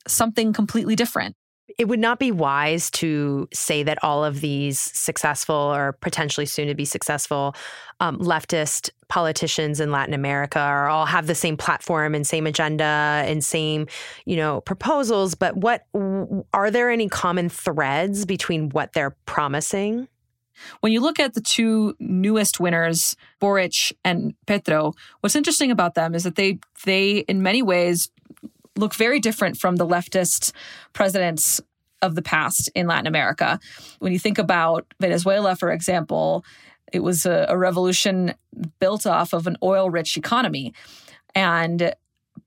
something 0.06 0.52
completely 0.52 0.96
different. 0.96 1.36
It 1.78 1.86
would 1.86 2.00
not 2.00 2.18
be 2.18 2.32
wise 2.32 2.90
to 2.92 3.48
say 3.54 3.84
that 3.84 4.02
all 4.02 4.24
of 4.24 4.40
these 4.40 4.80
successful 4.80 5.54
or 5.54 5.92
potentially 5.92 6.44
soon 6.44 6.66
to 6.66 6.74
be 6.74 6.84
successful 6.84 7.54
um, 8.00 8.18
leftist 8.18 8.90
politicians 9.06 9.78
in 9.78 9.92
Latin 9.92 10.12
America 10.12 10.58
are 10.58 10.88
all 10.88 11.06
have 11.06 11.28
the 11.28 11.36
same 11.36 11.56
platform 11.56 12.16
and 12.16 12.26
same 12.26 12.48
agenda 12.48 13.22
and 13.24 13.44
same, 13.44 13.86
you 14.26 14.34
know, 14.34 14.60
proposals. 14.62 15.36
But 15.36 15.56
what 15.56 15.86
are 16.52 16.70
there 16.72 16.90
any 16.90 17.08
common 17.08 17.48
threads 17.48 18.26
between 18.26 18.70
what 18.70 18.92
they're 18.92 19.16
promising? 19.24 20.08
When 20.80 20.92
you 20.92 21.00
look 21.00 21.20
at 21.20 21.34
the 21.34 21.40
two 21.40 21.94
newest 22.00 22.58
winners, 22.58 23.14
Boric 23.40 23.92
and 24.04 24.34
Petro, 24.46 24.94
what's 25.20 25.36
interesting 25.36 25.70
about 25.70 25.94
them 25.94 26.12
is 26.16 26.24
that 26.24 26.34
they 26.34 26.58
they 26.84 27.18
in 27.18 27.40
many 27.40 27.62
ways 27.62 28.10
look 28.78 28.94
very 28.94 29.20
different 29.20 29.56
from 29.56 29.76
the 29.76 29.86
leftist 29.86 30.52
presidents 30.92 31.60
of 32.02 32.14
the 32.14 32.22
past 32.22 32.70
in 32.74 32.86
Latin 32.86 33.06
America. 33.06 33.58
When 33.98 34.12
you 34.12 34.18
think 34.18 34.38
about 34.38 34.86
Venezuela, 35.00 35.56
for 35.56 35.70
example, 35.70 36.44
it 36.92 37.00
was 37.00 37.26
a, 37.26 37.46
a 37.48 37.58
revolution 37.58 38.34
built 38.78 39.06
off 39.06 39.32
of 39.32 39.46
an 39.46 39.56
oil 39.62 39.90
rich 39.90 40.16
economy. 40.16 40.72
And 41.34 41.92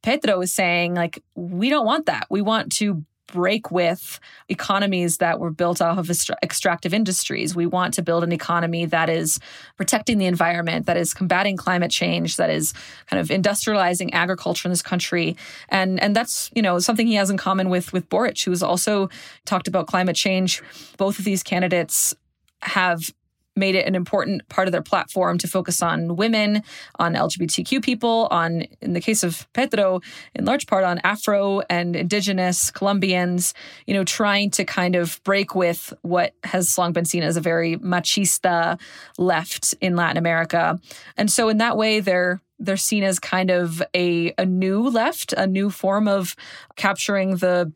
Petro 0.01 0.41
is 0.41 0.51
saying, 0.51 0.95
like, 0.95 1.23
we 1.35 1.69
don't 1.69 1.85
want 1.85 2.07
that. 2.07 2.27
We 2.29 2.41
want 2.41 2.71
to 2.73 3.05
break 3.31 3.71
with 3.71 4.19
economies 4.49 5.17
that 5.17 5.39
were 5.39 5.49
built 5.49 5.81
off 5.81 5.97
of 5.97 6.11
extractive 6.43 6.93
industries. 6.93 7.55
We 7.55 7.65
want 7.65 7.93
to 7.95 8.01
build 8.01 8.23
an 8.23 8.31
economy 8.31 8.85
that 8.85 9.09
is 9.09 9.39
protecting 9.77 10.17
the 10.17 10.25
environment, 10.25 10.85
that 10.85 10.97
is 10.97 11.13
combating 11.13 11.57
climate 11.57 11.91
change, 11.91 12.37
that 12.37 12.49
is 12.49 12.73
kind 13.07 13.19
of 13.19 13.27
industrializing 13.29 14.09
agriculture 14.13 14.67
in 14.67 14.71
this 14.71 14.81
country. 14.81 15.35
And 15.69 16.01
and 16.01 16.15
that's, 16.15 16.51
you 16.55 16.61
know, 16.61 16.79
something 16.79 17.07
he 17.07 17.15
has 17.15 17.29
in 17.29 17.37
common 17.37 17.69
with 17.69 17.93
with 17.93 18.09
Boric, 18.09 18.43
who's 18.43 18.63
also 18.63 19.09
talked 19.45 19.67
about 19.67 19.87
climate 19.87 20.15
change. 20.15 20.61
Both 20.97 21.19
of 21.19 21.25
these 21.25 21.43
candidates 21.43 22.13
have 22.61 23.11
made 23.55 23.75
it 23.75 23.85
an 23.85 23.95
important 23.95 24.47
part 24.49 24.67
of 24.67 24.71
their 24.71 24.81
platform 24.81 25.37
to 25.37 25.47
focus 25.47 25.81
on 25.81 26.15
women, 26.15 26.63
on 26.99 27.13
LGBTQ 27.13 27.83
people, 27.83 28.27
on, 28.31 28.61
in 28.81 28.93
the 28.93 29.01
case 29.01 29.23
of 29.23 29.47
Petro, 29.53 30.01
in 30.35 30.45
large 30.45 30.67
part 30.67 30.83
on 30.83 30.99
Afro 31.03 31.61
and 31.69 31.95
Indigenous 31.95 32.71
Colombians, 32.71 33.53
you 33.85 33.93
know, 33.93 34.03
trying 34.03 34.51
to 34.51 34.63
kind 34.63 34.95
of 34.95 35.21
break 35.23 35.53
with 35.55 35.93
what 36.01 36.33
has 36.43 36.77
long 36.77 36.93
been 36.93 37.05
seen 37.05 37.23
as 37.23 37.37
a 37.37 37.41
very 37.41 37.77
machista 37.77 38.79
left 39.17 39.73
in 39.81 39.95
Latin 39.95 40.17
America. 40.17 40.79
And 41.17 41.29
so 41.31 41.49
in 41.49 41.57
that 41.57 41.77
way, 41.77 41.99
they're 41.99 42.41
they're 42.61 42.77
seen 42.77 43.03
as 43.03 43.19
kind 43.19 43.49
of 43.49 43.81
a, 43.95 44.33
a 44.37 44.45
new 44.45 44.87
left, 44.87 45.33
a 45.33 45.47
new 45.47 45.71
form 45.71 46.07
of 46.07 46.35
capturing 46.75 47.37
the 47.37 47.73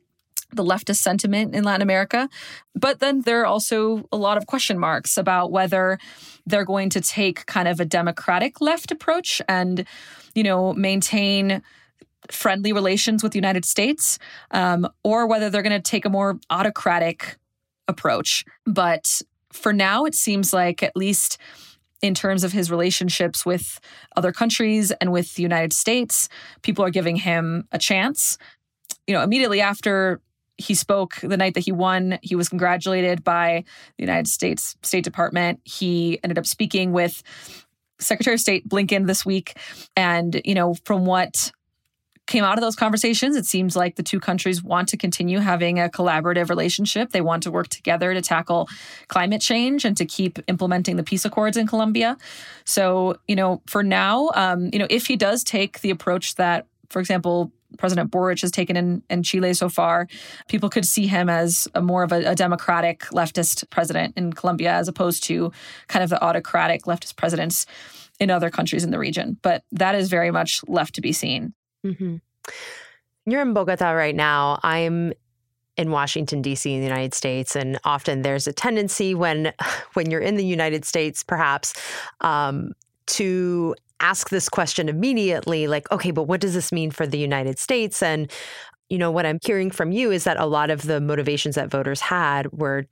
the 0.56 0.64
leftist 0.64 0.98
sentiment 0.98 1.56
in 1.56 1.64
Latin 1.64 1.82
America. 1.82 2.30
But 2.74 3.00
then 3.00 3.22
there 3.22 3.42
are 3.42 3.46
also 3.46 4.08
a 4.12 4.18
lot 4.18 4.38
of 4.38 4.48
question 4.48 4.80
marks 4.80 5.18
about 5.18 5.52
whether 5.52 5.98
they're 6.46 6.66
going 6.66 6.90
to 6.92 7.02
take 7.02 7.46
kind 7.46 7.68
of 7.68 7.80
a 7.80 7.86
democratic 7.86 8.62
left 8.62 8.92
approach 8.92 9.42
and, 9.48 9.86
you 10.34 10.44
know, 10.44 10.74
maintain 10.74 11.62
friendly 12.32 12.74
relations 12.74 13.22
with 13.22 13.32
the 13.34 13.38
United 13.38 13.66
States, 13.66 14.18
um, 14.52 14.88
or 15.04 15.28
whether 15.28 15.50
they're 15.50 15.62
going 15.62 15.82
to 15.82 15.92
take 15.92 16.06
a 16.06 16.10
more 16.10 16.40
autocratic 16.50 17.38
approach. 17.88 18.44
But 18.66 19.22
for 19.52 19.74
now, 19.74 20.06
it 20.06 20.16
seems 20.16 20.54
like 20.54 20.82
at 20.82 20.96
least 20.96 21.38
in 22.02 22.14
terms 22.14 22.44
of 22.44 22.52
his 22.52 22.70
relationships 22.70 23.46
with 23.46 23.80
other 24.16 24.32
countries 24.32 24.92
and 24.92 25.12
with 25.12 25.36
the 25.36 25.42
United 25.42 25.74
States, 25.74 26.30
people 26.62 26.84
are 26.84 26.90
giving 26.90 27.16
him 27.16 27.68
a 27.72 27.80
chance. 27.80 28.38
You 29.08 29.14
know, 29.14 29.22
immediately 29.22 29.62
after 29.62 30.20
he 30.58 30.74
spoke 30.74 31.16
the 31.22 31.38
night 31.38 31.54
that 31.56 31.62
he 31.66 31.72
won. 31.72 32.20
He 32.22 32.36
was 32.36 32.50
congratulated 32.50 33.24
by 33.24 33.64
the 33.98 34.04
United 34.04 34.28
States 34.28 34.76
State 34.82 35.04
Department. 35.04 35.60
He 35.64 36.20
ended 36.24 36.38
up 36.38 36.46
speaking 36.46 36.92
with 36.92 37.24
Secretary 38.00 38.36
of 38.36 38.40
State 38.40 38.68
Blinken 38.68 39.08
this 39.08 39.26
week. 39.26 39.58
And, 39.96 40.42
you 40.46 40.56
know, 40.56 40.76
from 40.86 41.06
what 41.06 41.52
came 42.28 42.44
out 42.44 42.58
of 42.58 42.62
those 42.62 42.76
conversations, 42.76 43.36
it 43.36 43.46
seems 43.46 43.76
like 43.76 43.96
the 43.96 44.04
two 44.04 44.20
countries 44.20 44.64
want 44.64 44.90
to 44.90 44.98
continue 44.98 45.40
having 45.40 45.80
a 45.80 45.90
collaborative 45.90 46.50
relationship. 46.50 47.12
They 47.12 47.22
want 47.22 47.44
to 47.44 47.52
work 47.52 47.68
together 47.68 48.14
to 48.14 48.22
tackle 48.22 48.68
climate 49.08 49.42
change 49.42 49.86
and 49.86 49.96
to 49.98 50.06
keep 50.06 50.40
implementing 50.48 50.96
the 50.96 51.04
peace 51.04 51.24
accords 51.26 51.56
in 51.56 51.68
Colombia. 51.68 52.18
So, 52.64 53.18
you 53.28 53.36
know, 53.36 53.62
for 53.68 53.84
now, 53.84 54.32
um, 54.34 54.70
you 54.74 54.80
know, 54.80 54.88
if 54.90 55.06
he 55.06 55.16
does 55.16 55.44
take 55.44 55.82
the 55.82 55.92
approach 55.92 56.36
that, 56.36 56.66
for 56.90 57.00
example, 57.00 57.52
President 57.78 58.12
Boric 58.12 58.42
has 58.42 58.52
taken 58.52 58.76
in, 58.76 59.04
in 59.10 59.24
Chile 59.24 59.54
so 59.54 59.70
far, 59.70 60.08
people 60.48 60.70
could 60.70 60.86
see 60.86 61.08
him 61.08 61.30
as 61.30 61.68
a 61.76 61.82
more 61.82 62.04
of 62.04 62.12
a, 62.12 62.32
a, 62.32 62.36
democratic 62.36 63.02
leftist 63.12 63.70
president 63.70 64.14
in 64.18 64.34
Colombia 64.34 64.72
as 64.72 64.88
opposed 64.88 65.24
to 65.24 65.52
kind 65.88 66.04
of 66.04 66.10
the 66.10 66.24
autocratic 66.24 66.84
leftist 66.84 67.16
presidents 67.16 67.66
in 68.20 68.30
other 68.30 68.50
countries 68.50 68.84
in 68.84 68.92
the 68.92 69.00
region. 69.00 69.38
But 69.42 69.64
that 69.72 69.96
is 69.96 70.10
very 70.10 70.32
much 70.32 70.62
left 70.68 70.96
to 70.96 71.02
be 71.02 71.12
seen. 71.12 71.54
Mm-hmm. 71.86 72.18
You're 73.26 73.42
in 73.42 73.54
Bogota 73.54 73.92
right 73.92 74.16
now. 74.16 74.60
I'm 74.64 75.14
in 75.78 75.92
Washington 75.92 76.42
D.C. 76.42 76.74
in 76.74 76.80
the 76.80 76.88
United 76.88 77.14
States, 77.14 77.56
and 77.56 77.78
often 77.84 78.22
there's 78.22 78.48
a 78.48 78.54
tendency 78.54 79.14
when 79.14 79.54
when 79.94 80.10
you're 80.10 80.22
in 80.22 80.36
the 80.36 80.46
United 80.46 80.86
States, 80.86 81.24
perhaps 81.24 81.74
um, 82.22 82.72
to 83.08 83.76
ask 84.00 84.30
this 84.30 84.50
question 84.50 84.90
immediately 84.90 85.68
like, 85.68 85.90
okay, 85.92 86.12
but 86.12 86.24
what 86.24 86.42
does 86.42 86.54
this 86.54 86.72
mean 86.72 86.92
for 86.92 87.08
the 87.08 87.18
United 87.18 87.58
States? 87.60 88.04
And, 88.04 88.32
you 88.90 88.98
know, 88.98 89.12
what 89.12 89.26
I'm 89.26 89.40
hearing 89.44 89.72
from 89.72 89.92
you 89.92 90.12
is 90.12 90.26
that 90.26 90.40
a 90.40 90.46
lot 90.46 90.70
of 90.70 90.84
the 90.84 91.02
motivations 91.02 91.56
that 91.56 91.72
voters 91.72 92.02
had 92.02 92.52
were 92.52 92.86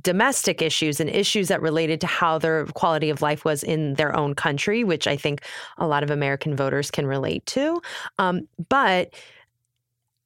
domestic 0.00 0.62
issues 0.62 0.98
and 0.98 1.10
issues 1.10 1.48
that 1.48 1.60
related 1.60 2.00
to 2.00 2.06
how 2.06 2.38
their 2.38 2.64
quality 2.66 3.10
of 3.10 3.20
life 3.20 3.44
was 3.44 3.62
in 3.62 3.94
their 3.94 4.16
own 4.16 4.34
country, 4.34 4.82
which 4.82 5.06
I 5.06 5.16
think 5.16 5.42
a 5.78 5.86
lot 5.86 6.02
of 6.02 6.10
American 6.10 6.56
voters 6.56 6.90
can 6.90 7.06
relate 7.06 7.44
to. 7.46 7.82
Um, 8.18 8.48
but 8.68 9.12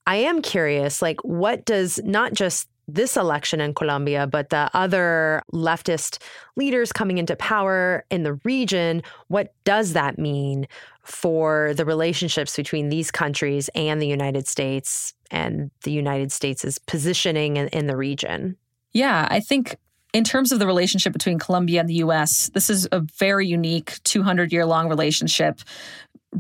I 0.07 0.17
am 0.17 0.43
curious, 0.43 1.03
like, 1.03 1.19
what 1.25 1.65
does 1.65 1.99
not 2.05 2.35
just 2.35 2.69
this 2.87 3.17
election 3.17 3.61
in 3.61 3.75
Colombia, 3.75 4.27
but 4.27 4.51
the 4.51 4.71
other 4.75 5.43
leftist 5.53 6.19
leaders 6.57 6.93
coming 6.93 7.19
into 7.19 7.37
power 7.37 8.05
in 8.11 8.23
the 8.23 8.35
region, 8.45 9.03
what 9.29 9.55
does 9.65 9.93
that 9.95 10.19
mean 10.19 10.67
for 11.03 11.73
the 11.77 11.85
relationships 11.85 12.57
between 12.57 12.89
these 12.89 13.11
countries 13.11 13.69
and 13.75 14.01
the 14.01 14.07
United 14.07 14.47
States 14.47 15.15
and 15.31 15.71
the 15.83 15.93
United 15.93 16.33
States' 16.33 16.79
positioning 16.87 17.57
in, 17.57 17.69
in 17.69 17.87
the 17.87 17.97
region? 17.97 18.57
Yeah, 18.93 19.27
I 19.31 19.41
think 19.41 19.77
in 20.13 20.25
terms 20.25 20.53
of 20.53 20.61
the 20.61 20.67
relationship 20.67 21.13
between 21.13 21.39
Colombia 21.39 21.81
and 21.81 21.89
the 21.89 21.97
US, 21.97 22.51
this 22.55 22.71
is 22.71 22.89
a 22.93 23.01
very 23.19 23.47
unique 23.47 23.99
200 24.05 24.53
year 24.53 24.65
long 24.65 24.89
relationship. 24.89 25.61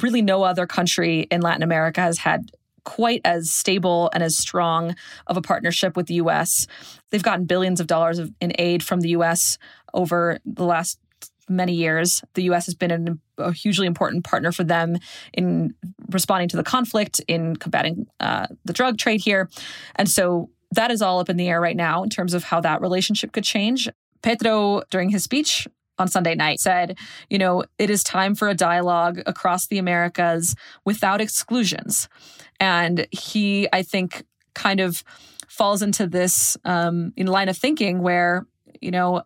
Really, 0.00 0.22
no 0.22 0.44
other 0.44 0.66
country 0.66 1.26
in 1.30 1.40
Latin 1.40 1.62
America 1.62 2.00
has 2.00 2.18
had 2.18 2.50
quite 2.84 3.20
as 3.24 3.50
stable 3.50 4.10
and 4.12 4.22
as 4.22 4.36
strong 4.36 4.94
of 5.26 5.36
a 5.36 5.42
partnership 5.42 5.96
with 5.96 6.06
the 6.06 6.14
US. 6.14 6.66
They've 7.10 7.22
gotten 7.22 7.46
billions 7.46 7.80
of 7.80 7.86
dollars 7.86 8.18
of, 8.18 8.32
in 8.40 8.52
aid 8.58 8.82
from 8.82 9.00
the 9.00 9.10
US 9.10 9.58
over 9.92 10.38
the 10.44 10.64
last 10.64 10.98
many 11.48 11.74
years. 11.74 12.22
The 12.34 12.44
US 12.44 12.66
has 12.66 12.74
been 12.74 12.90
an, 12.90 13.20
a 13.38 13.52
hugely 13.52 13.86
important 13.86 14.24
partner 14.24 14.52
for 14.52 14.64
them 14.64 14.96
in 15.32 15.74
responding 16.10 16.48
to 16.50 16.56
the 16.56 16.62
conflict, 16.62 17.20
in 17.28 17.56
combating 17.56 18.06
uh, 18.20 18.46
the 18.64 18.72
drug 18.72 18.98
trade 18.98 19.20
here. 19.20 19.48
And 19.96 20.08
so 20.08 20.50
that 20.72 20.90
is 20.90 21.02
all 21.02 21.20
up 21.20 21.28
in 21.28 21.36
the 21.36 21.48
air 21.48 21.60
right 21.60 21.76
now 21.76 22.02
in 22.02 22.10
terms 22.10 22.34
of 22.34 22.44
how 22.44 22.60
that 22.60 22.80
relationship 22.80 23.32
could 23.32 23.44
change. 23.44 23.88
Petro, 24.22 24.82
during 24.90 25.10
his 25.10 25.22
speech 25.22 25.68
on 25.98 26.08
Sunday 26.08 26.34
night 26.34 26.60
said, 26.60 26.98
you 27.30 27.38
know, 27.38 27.64
it 27.78 27.90
is 27.90 28.02
time 28.02 28.34
for 28.34 28.48
a 28.48 28.54
dialogue 28.54 29.20
across 29.26 29.66
the 29.66 29.78
Americas 29.78 30.54
without 30.84 31.20
exclusions. 31.20 32.08
And 32.60 33.06
he, 33.10 33.68
I 33.72 33.82
think, 33.82 34.24
kind 34.54 34.80
of 34.80 35.02
falls 35.48 35.82
into 35.82 36.06
this 36.06 36.56
um, 36.64 37.12
in 37.16 37.26
line 37.26 37.48
of 37.48 37.56
thinking 37.56 38.00
where, 38.00 38.46
you 38.80 38.90
know, 38.90 39.22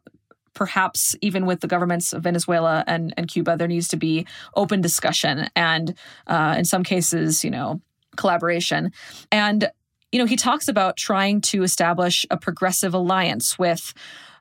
perhaps 0.54 1.16
even 1.20 1.46
with 1.46 1.60
the 1.60 1.68
governments 1.68 2.12
of 2.12 2.22
Venezuela 2.22 2.82
and, 2.86 3.14
and 3.16 3.28
Cuba, 3.28 3.56
there 3.56 3.68
needs 3.68 3.88
to 3.88 3.96
be 3.96 4.26
open 4.56 4.80
discussion 4.80 5.48
and, 5.54 5.94
uh, 6.26 6.54
in 6.58 6.64
some 6.64 6.82
cases, 6.82 7.44
you 7.44 7.50
know, 7.50 7.80
collaboration. 8.16 8.92
And, 9.30 9.70
you 10.10 10.18
know, 10.18 10.26
he 10.26 10.36
talks 10.36 10.68
about 10.68 10.96
trying 10.96 11.40
to 11.42 11.62
establish 11.62 12.26
a 12.30 12.36
progressive 12.36 12.92
alliance 12.92 13.58
with 13.58 13.94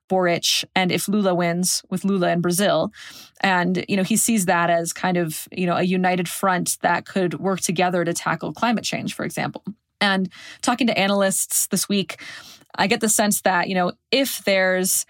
Boric 0.07 0.65
and 0.75 0.91
if 0.91 1.07
Lula 1.07 1.33
wins 1.35 1.83
with 1.89 2.03
Lula 2.05 2.31
in 2.31 2.41
Brazil. 2.41 2.91
And, 3.41 3.85
you 3.87 3.97
know, 3.97 4.03
he 4.03 4.17
sees 4.17 4.45
that 4.45 4.69
as 4.69 4.93
kind 4.93 5.17
of, 5.17 5.47
you 5.51 5.65
know, 5.65 5.75
a 5.75 5.83
united 5.83 6.27
front 6.29 6.77
that 6.81 7.05
could 7.05 7.39
work 7.39 7.61
together 7.61 8.03
to 8.03 8.13
tackle 8.13 8.53
climate 8.53 8.83
change, 8.83 9.13
for 9.13 9.25
example. 9.25 9.63
And 9.99 10.29
talking 10.61 10.87
to 10.87 10.97
analysts 10.97 11.67
this 11.67 11.89
week, 11.89 12.21
I 12.75 12.87
get 12.87 13.01
the 13.01 13.09
sense 13.09 13.41
that, 13.41 13.67
you 13.67 13.75
know, 13.75 13.93
if 14.11 14.43
there's 14.45 15.05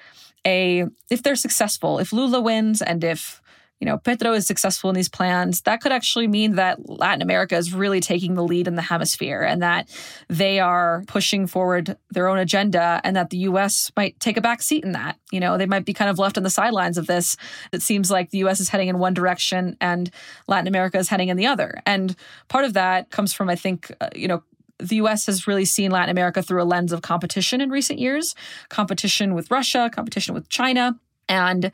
a 0.45 0.85
if 1.09 1.23
they're 1.23 1.35
successful, 1.35 1.99
if 1.99 2.13
Lula 2.13 2.39
wins 2.39 2.81
and 2.81 3.03
if 3.03 3.41
you 3.79 3.85
know, 3.85 3.97
Petro 3.97 4.33
is 4.33 4.47
successful 4.47 4.89
in 4.89 4.95
these 4.95 5.09
plans, 5.09 5.61
that 5.61 5.81
could 5.81 5.91
actually 5.91 6.27
mean 6.27 6.55
that 6.55 6.89
Latin 6.89 7.21
America 7.21 7.55
is 7.55 7.73
really 7.73 7.99
taking 7.99 8.33
the 8.33 8.43
lead 8.43 8.67
in 8.67 8.75
the 8.75 8.81
hemisphere 8.81 9.41
and 9.41 9.61
that 9.61 9.87
they 10.29 10.59
are 10.59 11.03
pushing 11.07 11.45
forward 11.45 11.95
their 12.09 12.27
own 12.27 12.39
agenda 12.39 12.99
and 13.03 13.15
that 13.15 13.29
the 13.29 13.37
US 13.39 13.91
might 13.95 14.19
take 14.19 14.35
a 14.35 14.41
back 14.41 14.63
seat 14.63 14.83
in 14.83 14.93
that. 14.93 15.19
You 15.31 15.39
know, 15.39 15.57
they 15.57 15.67
might 15.67 15.85
be 15.85 15.93
kind 15.93 16.09
of 16.09 16.17
left 16.17 16.37
on 16.37 16.43
the 16.43 16.49
sidelines 16.49 16.97
of 16.97 17.05
this. 17.05 17.37
It 17.71 17.83
seems 17.83 18.09
like 18.09 18.31
the 18.31 18.39
US 18.39 18.59
is 18.59 18.69
heading 18.69 18.87
in 18.87 18.97
one 18.97 19.13
direction 19.13 19.77
and 19.79 20.09
Latin 20.47 20.67
America 20.67 20.97
is 20.97 21.09
heading 21.09 21.29
in 21.29 21.37
the 21.37 21.45
other. 21.45 21.79
And 21.85 22.15
part 22.47 22.65
of 22.65 22.73
that 22.73 23.11
comes 23.11 23.31
from, 23.31 23.47
I 23.49 23.55
think, 23.55 23.91
uh, 24.01 24.09
you 24.15 24.27
know, 24.27 24.43
the 24.79 24.97
US 24.97 25.25
has 25.27 25.47
really 25.47 25.65
seen 25.65 25.91
Latin 25.91 26.09
America 26.09 26.41
through 26.41 26.61
a 26.61 26.65
lens 26.65 26.91
of 26.91 27.01
competition 27.01 27.61
in 27.61 27.69
recent 27.69 27.99
years 27.99 28.35
competition 28.69 29.33
with 29.33 29.51
Russia, 29.51 29.89
competition 29.93 30.33
with 30.33 30.49
China. 30.49 30.99
And 31.29 31.71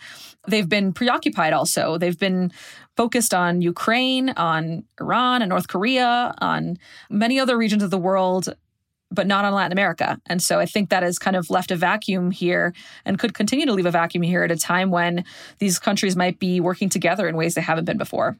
they've 0.47 0.67
been 0.67 0.93
preoccupied 0.93 1.53
also. 1.53 1.97
They've 1.97 2.17
been 2.17 2.51
focused 2.95 3.33
on 3.33 3.61
Ukraine, 3.61 4.29
on 4.31 4.83
Iran 4.99 5.41
and 5.41 5.49
North 5.49 5.67
Korea, 5.67 6.33
on 6.39 6.77
many 7.09 7.39
other 7.39 7.57
regions 7.57 7.83
of 7.83 7.89
the 7.89 7.97
world, 7.97 8.53
but 9.11 9.27
not 9.27 9.45
on 9.45 9.53
Latin 9.53 9.71
America. 9.71 10.19
And 10.25 10.41
so 10.41 10.59
I 10.59 10.65
think 10.65 10.89
that 10.89 11.03
has 11.03 11.19
kind 11.19 11.35
of 11.35 11.49
left 11.49 11.71
a 11.71 11.75
vacuum 11.75 12.31
here 12.31 12.73
and 13.05 13.19
could 13.19 13.33
continue 13.33 13.65
to 13.65 13.73
leave 13.73 13.85
a 13.85 13.91
vacuum 13.91 14.23
here 14.23 14.43
at 14.43 14.51
a 14.51 14.57
time 14.57 14.89
when 14.89 15.23
these 15.59 15.79
countries 15.79 16.15
might 16.15 16.39
be 16.39 16.59
working 16.59 16.89
together 16.89 17.27
in 17.27 17.35
ways 17.35 17.53
they 17.53 17.61
haven't 17.61 17.85
been 17.85 17.97
before. 17.97 18.37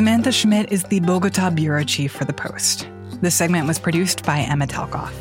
Samantha 0.00 0.32
Schmidt 0.32 0.72
is 0.72 0.82
the 0.84 1.00
Bogota 1.00 1.50
bureau 1.50 1.84
chief 1.84 2.12
for 2.12 2.24
The 2.24 2.32
Post. 2.32 2.88
This 3.20 3.34
segment 3.34 3.68
was 3.68 3.78
produced 3.78 4.24
by 4.24 4.38
Emma 4.38 4.66
Talkoff. 4.66 5.12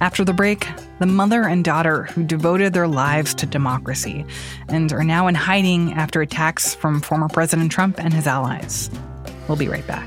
After 0.00 0.24
the 0.24 0.32
break, 0.32 0.68
the 1.00 1.06
mother 1.06 1.42
and 1.42 1.64
daughter 1.64 2.04
who 2.04 2.22
devoted 2.22 2.72
their 2.72 2.86
lives 2.86 3.34
to 3.34 3.46
democracy 3.46 4.24
and 4.68 4.92
are 4.92 5.02
now 5.02 5.26
in 5.26 5.34
hiding 5.34 5.92
after 5.94 6.20
attacks 6.20 6.72
from 6.72 7.00
former 7.00 7.28
President 7.28 7.72
Trump 7.72 7.98
and 7.98 8.14
his 8.14 8.28
allies. 8.28 8.92
We'll 9.48 9.58
be 9.58 9.66
right 9.66 9.84
back. 9.88 10.06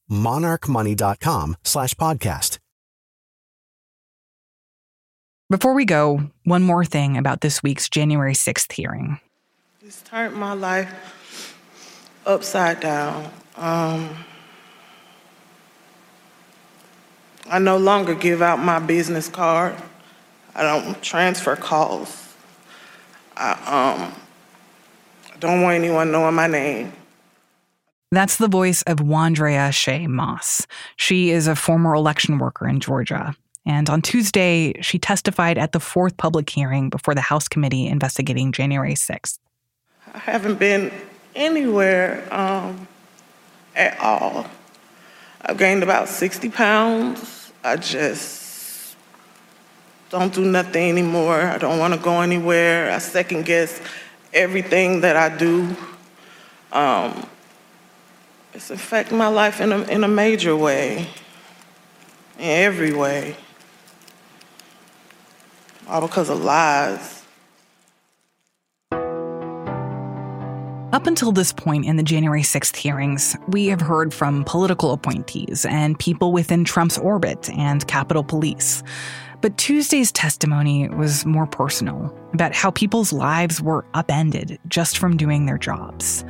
monarchmoney.com 0.11 1.55
slash 1.63 1.93
podcast. 1.95 2.57
Before 5.51 5.73
we 5.73 5.83
go, 5.83 6.31
one 6.45 6.63
more 6.63 6.85
thing 6.85 7.17
about 7.17 7.41
this 7.41 7.61
week's 7.61 7.89
January 7.89 8.33
6th 8.33 8.71
hearing. 8.71 9.19
It's 9.81 10.01
turned 10.01 10.35
my 10.35 10.53
life 10.53 11.57
upside 12.25 12.79
down. 12.79 13.29
Um, 13.57 14.15
I 17.49 17.59
no 17.59 17.75
longer 17.75 18.15
give 18.15 18.41
out 18.41 18.59
my 18.59 18.79
business 18.79 19.27
card. 19.27 19.75
I 20.55 20.63
don't 20.63 21.01
transfer 21.01 21.57
calls. 21.57 22.33
I 23.35 24.05
um, 24.05 24.13
don't 25.41 25.61
want 25.61 25.75
anyone 25.75 26.13
knowing 26.13 26.35
my 26.35 26.47
name. 26.47 26.93
That's 28.13 28.35
the 28.35 28.49
voice 28.49 28.81
of 28.81 28.97
Wandrea 28.97 29.69
Shaye 29.69 30.05
Moss. 30.05 30.67
She 30.97 31.29
is 31.29 31.47
a 31.47 31.55
former 31.55 31.93
election 31.93 32.39
worker 32.39 32.67
in 32.67 32.81
Georgia. 32.81 33.37
And 33.65 33.89
on 33.89 34.01
Tuesday, 34.01 34.73
she 34.81 34.99
testified 34.99 35.57
at 35.57 35.71
the 35.71 35.79
fourth 35.79 36.17
public 36.17 36.49
hearing 36.49 36.89
before 36.89 37.15
the 37.15 37.21
House 37.21 37.47
committee 37.47 37.87
investigating 37.87 38.51
January 38.51 38.95
6th. 38.95 39.39
I 40.13 40.17
haven't 40.17 40.59
been 40.59 40.91
anywhere 41.35 42.27
um, 42.33 42.85
at 43.77 43.97
all. 44.01 44.45
I've 45.43 45.57
gained 45.57 45.81
about 45.81 46.09
60 46.09 46.49
pounds. 46.49 47.53
I 47.63 47.77
just 47.77 48.97
don't 50.09 50.33
do 50.33 50.43
nothing 50.43 50.89
anymore. 50.89 51.39
I 51.39 51.57
don't 51.57 51.79
want 51.79 51.93
to 51.93 51.99
go 51.99 52.19
anywhere. 52.19 52.91
I 52.91 52.97
second 52.97 53.45
guess 53.45 53.81
everything 54.33 54.99
that 54.99 55.15
I 55.15 55.37
do. 55.37 55.77
Um, 56.73 57.25
it's 58.53 58.69
affecting 58.69 59.17
my 59.17 59.27
life 59.27 59.61
in 59.61 59.71
a, 59.71 59.81
in 59.83 60.03
a 60.03 60.07
major 60.07 60.55
way, 60.55 61.07
in 62.37 62.45
every 62.45 62.93
way, 62.93 63.35
all 65.87 66.01
because 66.01 66.29
of 66.29 66.43
lies. 66.43 67.19
Up 70.93 71.07
until 71.07 71.31
this 71.31 71.53
point 71.53 71.85
in 71.85 71.95
the 71.95 72.03
January 72.03 72.41
6th 72.41 72.75
hearings, 72.75 73.37
we 73.47 73.67
have 73.67 73.79
heard 73.79 74.13
from 74.13 74.43
political 74.43 74.91
appointees 74.91 75.65
and 75.65 75.97
people 75.97 76.33
within 76.33 76.65
Trump's 76.65 76.97
orbit 76.97 77.49
and 77.51 77.87
Capitol 77.87 78.25
Police. 78.25 78.83
But 79.39 79.57
Tuesday's 79.57 80.11
testimony 80.11 80.89
was 80.89 81.25
more 81.25 81.47
personal 81.47 82.13
about 82.33 82.53
how 82.53 82.71
people's 82.71 83.13
lives 83.13 83.61
were 83.61 83.85
upended 83.93 84.59
just 84.67 84.97
from 84.97 85.15
doing 85.15 85.45
their 85.45 85.57
jobs. 85.57 86.25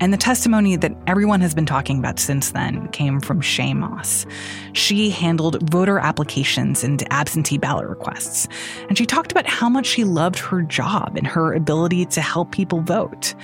And 0.00 0.14
the 0.14 0.18
testimony 0.18 0.76
that 0.76 0.96
everyone 1.06 1.42
has 1.42 1.54
been 1.54 1.66
talking 1.66 1.98
about 1.98 2.18
since 2.18 2.52
then 2.52 2.88
came 2.88 3.20
from 3.20 3.42
Shaye 3.42 3.76
Moss. 3.76 4.24
She 4.72 5.10
handled 5.10 5.70
voter 5.70 5.98
applications 5.98 6.82
and 6.82 7.06
absentee 7.12 7.58
ballot 7.58 7.86
requests. 7.86 8.48
And 8.88 8.96
she 8.96 9.04
talked 9.04 9.30
about 9.30 9.46
how 9.46 9.68
much 9.68 9.84
she 9.84 10.04
loved 10.04 10.38
her 10.38 10.62
job 10.62 11.18
and 11.18 11.26
her 11.26 11.52
ability 11.52 12.06
to 12.06 12.22
help 12.22 12.50
people 12.50 12.80
vote. 12.80 13.34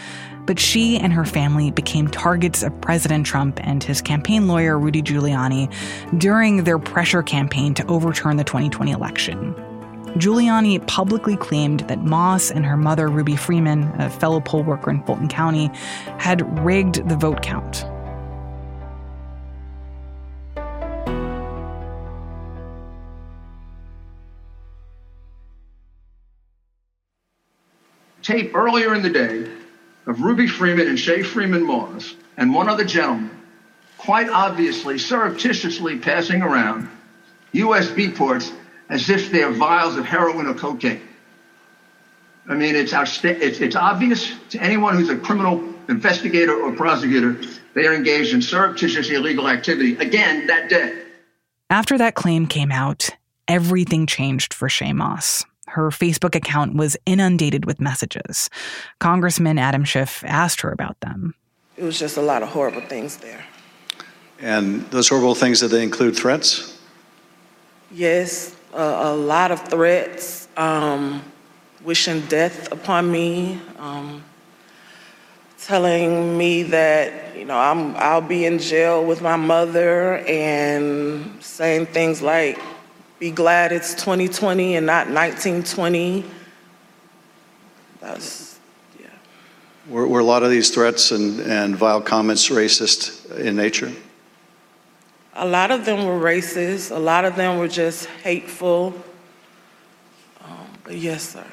But 0.46 0.58
she 0.58 0.96
and 0.96 1.12
her 1.12 1.26
family 1.26 1.72
became 1.72 2.08
targets 2.08 2.62
of 2.62 2.80
President 2.80 3.26
Trump 3.26 3.60
and 3.62 3.84
his 3.84 4.00
campaign 4.00 4.48
lawyer, 4.48 4.78
Rudy 4.78 5.02
Giuliani, 5.02 5.70
during 6.18 6.64
their 6.64 6.78
pressure 6.78 7.22
campaign 7.22 7.74
to 7.74 7.86
overturn 7.86 8.38
the 8.38 8.44
2020 8.44 8.92
election. 8.92 9.54
Giuliani 10.18 10.84
publicly 10.86 11.36
claimed 11.36 11.80
that 11.80 12.02
Moss 12.02 12.50
and 12.50 12.64
her 12.64 12.76
mother, 12.76 13.08
Ruby 13.08 13.36
Freeman, 13.36 13.82
a 14.00 14.08
fellow 14.08 14.40
poll 14.40 14.62
worker 14.62 14.90
in 14.90 15.02
Fulton 15.04 15.28
County, 15.28 15.70
had 16.18 16.64
rigged 16.64 17.06
the 17.08 17.16
vote 17.16 17.42
count. 17.42 17.84
Tape 28.22 28.56
earlier 28.56 28.94
in 28.94 29.02
the 29.02 29.10
day 29.10 29.48
of 30.06 30.22
Ruby 30.22 30.48
Freeman 30.48 30.88
and 30.88 30.98
Shaye 30.98 31.24
Freeman 31.24 31.64
Moss 31.64 32.14
and 32.38 32.54
one 32.54 32.68
other 32.68 32.84
gentleman, 32.84 33.30
quite 33.98 34.28
obviously 34.30 34.98
surreptitiously 34.98 35.98
passing 35.98 36.42
around 36.42 36.88
USB 37.52 38.16
ports 38.16 38.50
as 38.88 39.10
if 39.10 39.30
they're 39.30 39.50
vials 39.50 39.96
of 39.96 40.04
heroin 40.04 40.46
or 40.46 40.54
cocaine. 40.54 41.02
I 42.48 42.54
mean, 42.54 42.76
it's, 42.76 42.92
outsta- 42.92 43.40
it's, 43.40 43.60
it's 43.60 43.74
obvious 43.76 44.32
to 44.50 44.62
anyone 44.62 44.96
who's 44.96 45.08
a 45.08 45.16
criminal 45.16 45.62
investigator 45.88 46.54
or 46.54 46.72
prosecutor 46.72 47.40
they 47.74 47.86
are 47.86 47.94
engaged 47.94 48.32
in 48.32 48.40
surreptitious 48.40 49.10
illegal 49.10 49.48
activity 49.48 49.96
again 49.96 50.46
that 50.46 50.70
day. 50.70 51.02
After 51.68 51.98
that 51.98 52.14
claim 52.14 52.46
came 52.46 52.72
out, 52.72 53.10
everything 53.48 54.06
changed 54.06 54.54
for 54.54 54.68
Shaye 54.68 54.94
Moss. 54.94 55.44
Her 55.66 55.90
Facebook 55.90 56.34
account 56.34 56.74
was 56.74 56.96
inundated 57.04 57.66
with 57.66 57.78
messages. 57.78 58.48
Congressman 58.98 59.58
Adam 59.58 59.84
Schiff 59.84 60.24
asked 60.24 60.62
her 60.62 60.72
about 60.72 60.98
them. 61.00 61.34
It 61.76 61.84
was 61.84 61.98
just 61.98 62.16
a 62.16 62.22
lot 62.22 62.42
of 62.42 62.48
horrible 62.48 62.80
things 62.80 63.18
there. 63.18 63.44
And 64.40 64.82
those 64.90 65.08
horrible 65.08 65.34
things, 65.34 65.60
did 65.60 65.70
they 65.70 65.82
include 65.82 66.16
threats? 66.16 66.78
Yes, 67.90 68.56
a 68.76 69.14
lot 69.14 69.50
of 69.50 69.60
threats, 69.68 70.48
um, 70.56 71.22
wishing 71.82 72.20
death 72.22 72.70
upon 72.72 73.10
me, 73.10 73.60
um, 73.78 74.22
telling 75.58 76.36
me 76.36 76.62
that 76.64 77.36
you 77.36 77.44
know 77.44 77.58
I'm 77.58 77.96
I'll 77.96 78.20
be 78.20 78.44
in 78.44 78.58
jail 78.58 79.04
with 79.04 79.22
my 79.22 79.36
mother, 79.36 80.18
and 80.28 81.42
saying 81.42 81.86
things 81.86 82.20
like, 82.22 82.58
"Be 83.18 83.30
glad 83.30 83.72
it's 83.72 83.94
2020 83.94 84.76
and 84.76 84.86
not 84.86 85.08
1920." 85.08 86.24
That's 88.00 88.58
yeah. 89.00 89.06
Were, 89.88 90.06
were 90.06 90.20
a 90.20 90.24
lot 90.24 90.42
of 90.42 90.50
these 90.50 90.70
threats 90.70 91.10
and, 91.10 91.40
and 91.40 91.76
vile 91.76 92.00
comments 92.00 92.48
racist 92.50 93.34
in 93.38 93.56
nature? 93.56 93.92
A 95.38 95.46
lot 95.46 95.70
of 95.70 95.84
them 95.84 96.06
were 96.06 96.18
racist. 96.18 96.90
A 96.90 96.98
lot 96.98 97.26
of 97.26 97.36
them 97.36 97.58
were 97.58 97.68
just 97.68 98.06
hateful. 98.24 98.94
Um, 100.42 100.66
but 100.82 100.96
yes, 100.96 101.30
sir. 101.30 101.44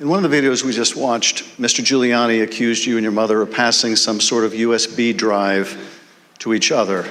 In 0.00 0.08
one 0.08 0.24
of 0.24 0.30
the 0.30 0.36
videos 0.36 0.64
we 0.64 0.72
just 0.72 0.96
watched, 0.96 1.44
Mr. 1.58 1.82
Giuliani 1.82 2.42
accused 2.42 2.84
you 2.84 2.96
and 2.96 3.04
your 3.04 3.12
mother 3.12 3.40
of 3.40 3.52
passing 3.52 3.94
some 3.94 4.20
sort 4.20 4.44
of 4.44 4.52
USB 4.52 5.16
drive 5.16 5.78
to 6.40 6.52
each 6.54 6.72
other. 6.72 7.08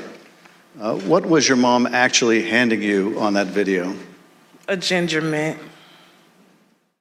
Uh, 0.79 0.95
what 0.99 1.25
was 1.25 1.47
your 1.47 1.57
mom 1.57 1.87
actually 1.87 2.43
handing 2.43 2.81
you 2.83 3.17
on 3.17 3.33
that 3.33 3.47
video? 3.47 3.95
A 4.67 4.75
ginger 4.75 5.21
mint. 5.21 5.57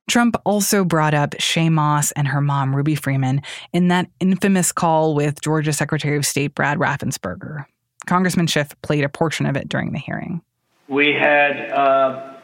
Trump 0.09 0.37
also 0.45 0.85
brought 0.85 1.12
up 1.12 1.31
Shaye 1.33 1.73
Moss 1.73 2.12
and 2.12 2.29
her 2.29 2.40
mom, 2.40 2.77
Ruby 2.77 2.95
Freeman, 2.95 3.43
in 3.73 3.88
that 3.88 4.09
infamous 4.21 4.71
call 4.71 5.14
with 5.14 5.40
Georgia 5.40 5.73
Secretary 5.73 6.17
of 6.17 6.25
State 6.25 6.55
Brad 6.55 6.79
Raffensperger. 6.79 7.64
Congressman 8.07 8.47
Schiff 8.47 8.75
played 8.83 9.05
a 9.05 9.09
portion 9.09 9.47
of 9.47 9.57
it 9.57 9.69
during 9.69 9.93
the 9.93 9.99
hearing. 9.99 10.43
We 10.88 11.12
had 11.12 11.71
uh, 11.71 12.35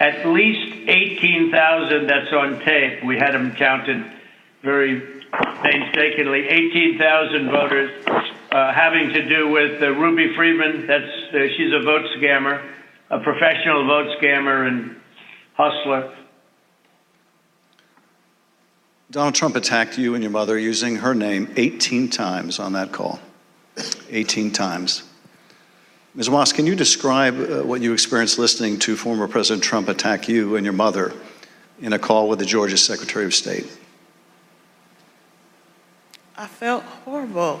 at 0.00 0.26
least 0.26 0.88
18,000 0.88 2.06
that's 2.06 2.32
on 2.32 2.60
tape. 2.60 3.04
We 3.04 3.16
had 3.16 3.32
them 3.32 3.54
counted 3.54 4.04
very 4.62 5.22
painstakingly. 5.62 6.46
18,000 6.48 7.50
voters 7.50 8.04
uh, 8.06 8.72
having 8.72 9.12
to 9.12 9.28
do 9.28 9.48
with 9.48 9.82
uh, 9.82 9.90
Ruby 9.90 10.34
Freeman. 10.36 10.86
That's 10.86 11.34
uh, 11.34 11.38
she's 11.56 11.72
a 11.72 11.82
vote 11.82 12.06
scammer, 12.16 12.64
a 13.10 13.18
professional 13.20 13.86
vote 13.86 14.16
scammer 14.20 14.68
and 14.68 14.96
hustler. 15.54 16.14
Donald 19.10 19.34
Trump 19.34 19.54
attacked 19.54 19.96
you 19.98 20.14
and 20.14 20.24
your 20.24 20.32
mother 20.32 20.58
using 20.58 20.96
her 20.96 21.14
name 21.14 21.52
18 21.56 22.10
times 22.10 22.58
on 22.58 22.72
that 22.72 22.90
call. 22.90 23.20
18 24.10 24.50
times. 24.50 25.02
Ms. 26.14 26.30
Moss, 26.30 26.52
can 26.52 26.64
you 26.64 26.76
describe 26.76 27.34
uh, 27.40 27.62
what 27.62 27.80
you 27.80 27.92
experienced 27.92 28.38
listening 28.38 28.78
to 28.78 28.94
former 28.94 29.26
President 29.26 29.64
Trump 29.64 29.88
attack 29.88 30.28
you 30.28 30.54
and 30.54 30.64
your 30.64 30.72
mother 30.72 31.12
in 31.80 31.92
a 31.92 31.98
call 31.98 32.28
with 32.28 32.38
the 32.38 32.44
Georgia 32.44 32.76
Secretary 32.76 33.24
of 33.24 33.34
State? 33.34 33.66
I 36.36 36.46
felt 36.46 36.84
horrible. 36.84 37.60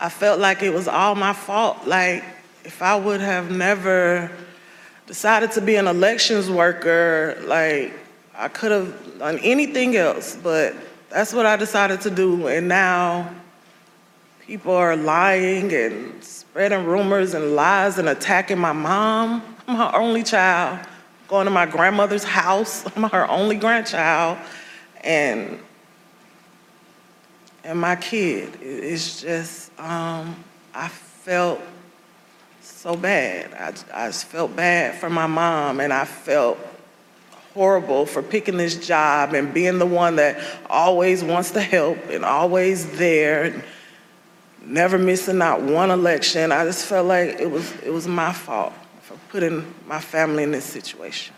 I 0.00 0.08
felt 0.08 0.40
like 0.40 0.64
it 0.64 0.74
was 0.74 0.88
all 0.88 1.14
my 1.14 1.32
fault. 1.32 1.86
Like, 1.86 2.24
if 2.64 2.82
I 2.82 2.96
would 2.96 3.20
have 3.20 3.50
never 3.50 4.30
decided 5.06 5.52
to 5.52 5.60
be 5.60 5.76
an 5.76 5.86
elections 5.86 6.50
worker, 6.50 7.40
like, 7.44 7.92
I 8.34 8.48
could 8.48 8.72
have 8.72 9.18
done 9.18 9.38
anything 9.38 9.94
else, 9.94 10.36
but 10.36 10.74
that's 11.10 11.32
what 11.32 11.46
I 11.46 11.56
decided 11.56 12.00
to 12.00 12.10
do. 12.10 12.48
And 12.48 12.66
now 12.66 13.32
people 14.52 14.74
are 14.74 14.96
lying 14.96 15.72
and 15.72 16.22
spreading 16.22 16.84
rumors 16.84 17.32
and 17.32 17.56
lies 17.56 17.96
and 17.96 18.06
attacking 18.06 18.58
my 18.58 18.74
mom. 18.74 19.42
I'm 19.66 19.76
her 19.76 19.96
only 19.96 20.22
child. 20.22 20.86
Going 21.26 21.46
to 21.46 21.50
my 21.50 21.64
grandmother's 21.64 22.22
house. 22.22 22.84
I'm 22.96 23.04
her 23.04 23.26
only 23.30 23.56
grandchild. 23.56 24.36
And 25.02 25.58
and 27.64 27.80
my 27.80 27.96
kid. 27.96 28.58
It's 28.60 29.22
just, 29.22 29.70
um, 29.80 30.36
I 30.74 30.88
felt 30.88 31.62
so 32.60 32.94
bad. 32.94 33.54
I, 33.54 34.04
I 34.04 34.08
just 34.08 34.26
felt 34.26 34.54
bad 34.54 35.00
for 35.00 35.08
my 35.08 35.26
mom, 35.26 35.80
and 35.80 35.94
I 35.94 36.04
felt 36.04 36.58
horrible 37.54 38.04
for 38.04 38.22
picking 38.22 38.58
this 38.58 38.86
job 38.86 39.32
and 39.32 39.54
being 39.54 39.78
the 39.78 39.86
one 39.86 40.16
that 40.16 40.38
always 40.68 41.24
wants 41.24 41.52
to 41.52 41.60
help 41.62 41.96
and 42.10 42.22
always 42.22 42.98
there, 42.98 43.64
never 44.64 44.98
missing 44.98 45.38
not 45.38 45.62
one 45.62 45.90
election. 45.90 46.52
I 46.52 46.64
just 46.64 46.86
felt 46.86 47.06
like 47.06 47.40
it 47.40 47.50
was 47.50 47.72
it 47.82 47.90
was 47.90 48.06
my 48.06 48.32
fault 48.32 48.72
for 49.00 49.16
putting 49.28 49.72
my 49.86 50.00
family 50.00 50.42
in 50.42 50.52
this 50.52 50.64
situation. 50.64 51.34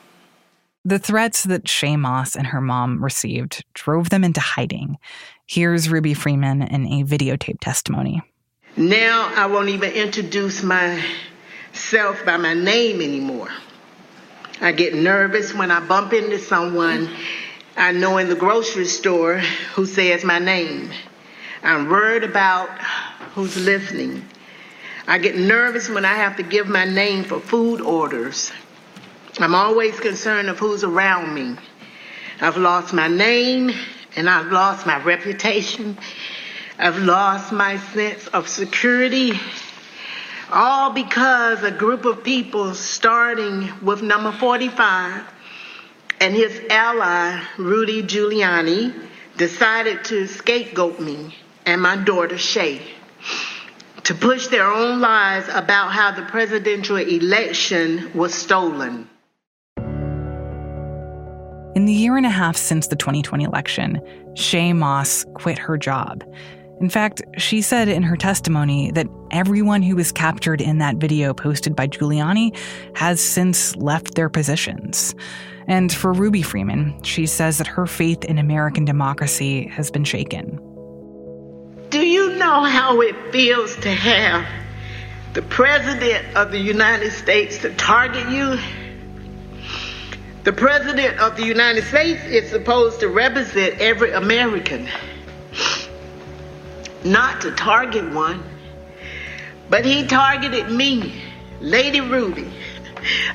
The 0.85 0.99
threats 0.99 1.45
that 1.45 1.65
Shaye 1.65 1.99
Moss 1.99 2.37
and 2.37 2.49
her 2.49 2.61
mom 2.61 3.03
received 3.03 3.65
drove 3.73 4.11
them 4.11 4.23
into 4.23 4.41
hiding. 4.41 4.99
Here's 5.47 5.89
Ruby 5.89 6.13
Freeman 6.13 6.63
in 6.63 6.87
a 6.87 7.05
videotape 7.05 7.61
testimony. 7.61 8.23
Now 8.77 9.33
I 9.35 9.47
won't 9.47 9.71
even 9.71 9.93
introduce 9.93 10.63
myself 10.63 12.25
by 12.27 12.37
my 12.37 12.55
name 12.55 13.01
anymore. 13.01 13.49
I 14.61 14.73
get 14.73 14.95
nervous 14.95 15.55
when 15.55 15.71
I 15.71 15.81
bump 15.81 16.13
into 16.13 16.39
someone 16.39 17.09
I 17.77 17.91
know 17.91 18.19
in 18.19 18.29
the 18.29 18.37
grocery 18.37 18.85
store 18.85 19.39
who 19.75 19.85
says 19.85 20.25
my 20.25 20.39
name. 20.39 20.91
I'm 21.63 21.89
worried 21.89 22.25
about 22.25 22.69
who's 23.35 23.57
listening. 23.57 24.25
I 25.07 25.18
get 25.18 25.37
nervous 25.37 25.88
when 25.88 26.05
I 26.05 26.14
have 26.14 26.37
to 26.37 26.42
give 26.42 26.68
my 26.68 26.85
name 26.85 27.25
for 27.25 27.40
food 27.40 27.81
orders. 27.81 28.53
I'm 29.38 29.55
always 29.55 29.99
concerned 29.99 30.49
of 30.49 30.59
who's 30.59 30.85
around 30.85 31.35
me. 31.35 31.57
I've 32.40 32.57
lost 32.57 32.94
my 32.94 33.09
name 33.09 33.73
and 34.16 34.31
I've 34.31 34.53
lost 34.53 34.87
my 34.87 35.03
reputation. 35.03 35.99
I've 36.79 36.99
lost 36.99 37.53
my 37.53 37.79
sense 37.79 38.29
of 38.29 38.49
security. 38.49 39.33
All 40.53 40.92
because 40.92 41.64
a 41.64 41.73
group 41.73 42.05
of 42.05 42.23
people, 42.23 42.75
starting 42.75 43.73
with 43.83 44.03
number 44.03 44.31
45 44.31 45.25
and 46.20 46.35
his 46.35 46.61
ally, 46.70 47.42
Rudy 47.59 48.05
Giuliani, 48.05 48.94
decided 49.37 50.05
to 50.05 50.29
scapegoat 50.29 51.01
me 51.01 51.35
and 51.66 51.83
my 51.83 51.97
daughter, 51.97 52.37
Shaye, 52.37 52.81
to 54.05 54.14
push 54.14 54.49
their 54.49 54.67
own 54.71 55.01
lies 55.01 55.49
about 55.49 55.93
how 55.93 56.12
the 56.12 56.23
presidential 56.23 56.97
election 56.97 58.11
was 58.14 58.35
stolen. 58.35 59.09
In 61.75 61.87
the 61.87 61.93
year 61.93 62.17
and 62.17 62.27
a 62.27 62.31
half 62.31 62.57
since 62.57 62.87
the 62.87 62.97
2020 62.97 63.45
election, 63.45 64.01
Shaye 64.35 64.77
Moss 64.77 65.25
quit 65.35 65.59
her 65.59 65.77
job. 65.77 66.23
In 66.81 66.90
fact, 66.90 67.23
she 67.38 67.62
said 67.62 67.88
in 67.88 68.03
her 68.03 68.17
testimony 68.17 68.90
that 68.93 69.07
everyone 69.31 69.81
who 69.83 69.97
was 69.97 70.12
captured 70.12 70.61
in 70.61 70.79
that 70.79 70.97
video 70.97 71.33
posted 71.33 71.75
by 71.75 71.87
Giuliani 71.87 72.57
has 72.97 73.21
since 73.21 73.75
left 73.77 74.14
their 74.14 74.29
positions. 74.29 75.14
And 75.67 75.93
for 75.93 76.12
Ruby 76.12 76.43
Freeman, 76.43 77.03
she 77.03 77.27
says 77.27 77.59
that 77.59 77.67
her 77.67 77.87
faith 77.87 78.25
in 78.25 78.38
American 78.38 78.85
democracy 78.85 79.67
has 79.69 79.90
been 79.90 80.05
shaken. 80.05 80.61
Do 81.94 82.04
you 82.04 82.35
know 82.35 82.64
how 82.64 83.02
it 83.02 83.14
feels 83.30 83.76
to 83.76 83.88
have 83.88 84.44
the 85.33 85.42
President 85.42 86.35
of 86.35 86.50
the 86.50 86.59
United 86.59 87.12
States 87.12 87.59
to 87.59 87.72
target 87.72 88.28
you 88.30 88.59
the 90.42 90.52
President 90.52 91.20
of 91.20 91.37
the 91.37 91.44
United 91.44 91.85
States 91.85 92.20
is 92.24 92.50
supposed 92.50 92.98
to 92.98 93.09
represent 93.09 93.78
every 93.78 94.11
American, 94.11 94.88
not 97.04 97.42
to 97.42 97.52
target 97.52 98.12
one. 98.12 98.42
But 99.70 99.85
he 99.85 100.04
targeted 100.09 100.72
me, 100.72 101.22
Lady 101.61 102.00
Ruby, 102.00 102.50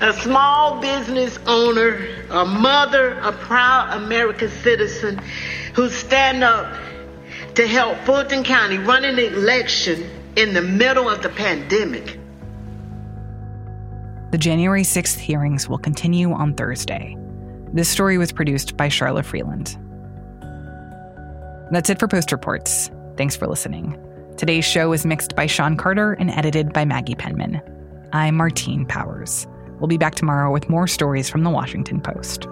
a 0.02 0.12
small 0.12 0.82
business 0.82 1.40
owner, 1.48 2.06
a 2.30 2.44
mother, 2.44 3.18
a 3.20 3.32
proud 3.32 4.04
American 4.04 4.50
citizen 4.50 5.18
who 5.76 5.90
stand 5.90 6.44
up 6.44 6.76
to 7.60 7.68
help 7.68 7.98
Fulton 8.06 8.42
County 8.42 8.78
run 8.78 9.04
an 9.04 9.20
election 9.20 10.10
in 10.38 10.54
the 10.54 10.62
middle 10.62 11.10
of 11.10 11.22
the 11.22 11.28
pandemic. 11.28 12.18
The 14.32 14.38
January 14.38 14.84
6th 14.84 15.18
hearings 15.18 15.68
will 15.68 15.78
continue 15.78 16.32
on 16.32 16.54
Thursday. 16.54 17.18
This 17.74 17.90
story 17.90 18.18
was 18.18 18.32
produced 18.32 18.78
by 18.78 18.88
Charlotte 18.88 19.26
Freeland. 19.26 19.78
That's 21.70 21.90
it 21.90 22.00
for 22.00 22.08
Post 22.08 22.32
Reports. 22.32 22.92
Thanks 23.18 23.36
for 23.36 23.46
listening. 23.46 24.02
Today's 24.38 24.64
show 24.64 24.88
was 24.88 25.06
mixed 25.06 25.36
by 25.36 25.46
Sean 25.46 25.76
Carter 25.76 26.14
and 26.14 26.32
edited 26.32 26.72
by 26.72 26.86
Maggie 26.86 27.16
Penman. 27.16 27.62
I'm 28.14 28.38
Martine 28.38 28.86
Powers. 28.86 29.46
We'll 29.82 29.90
be 29.90 29.98
back 29.98 30.16
tomorrow 30.16 30.50
with 30.50 30.70
more 30.70 30.88
stories 30.88 31.30
from 31.30 31.44
the 31.44 31.50
Washington 31.50 32.00
Post. 32.00 32.48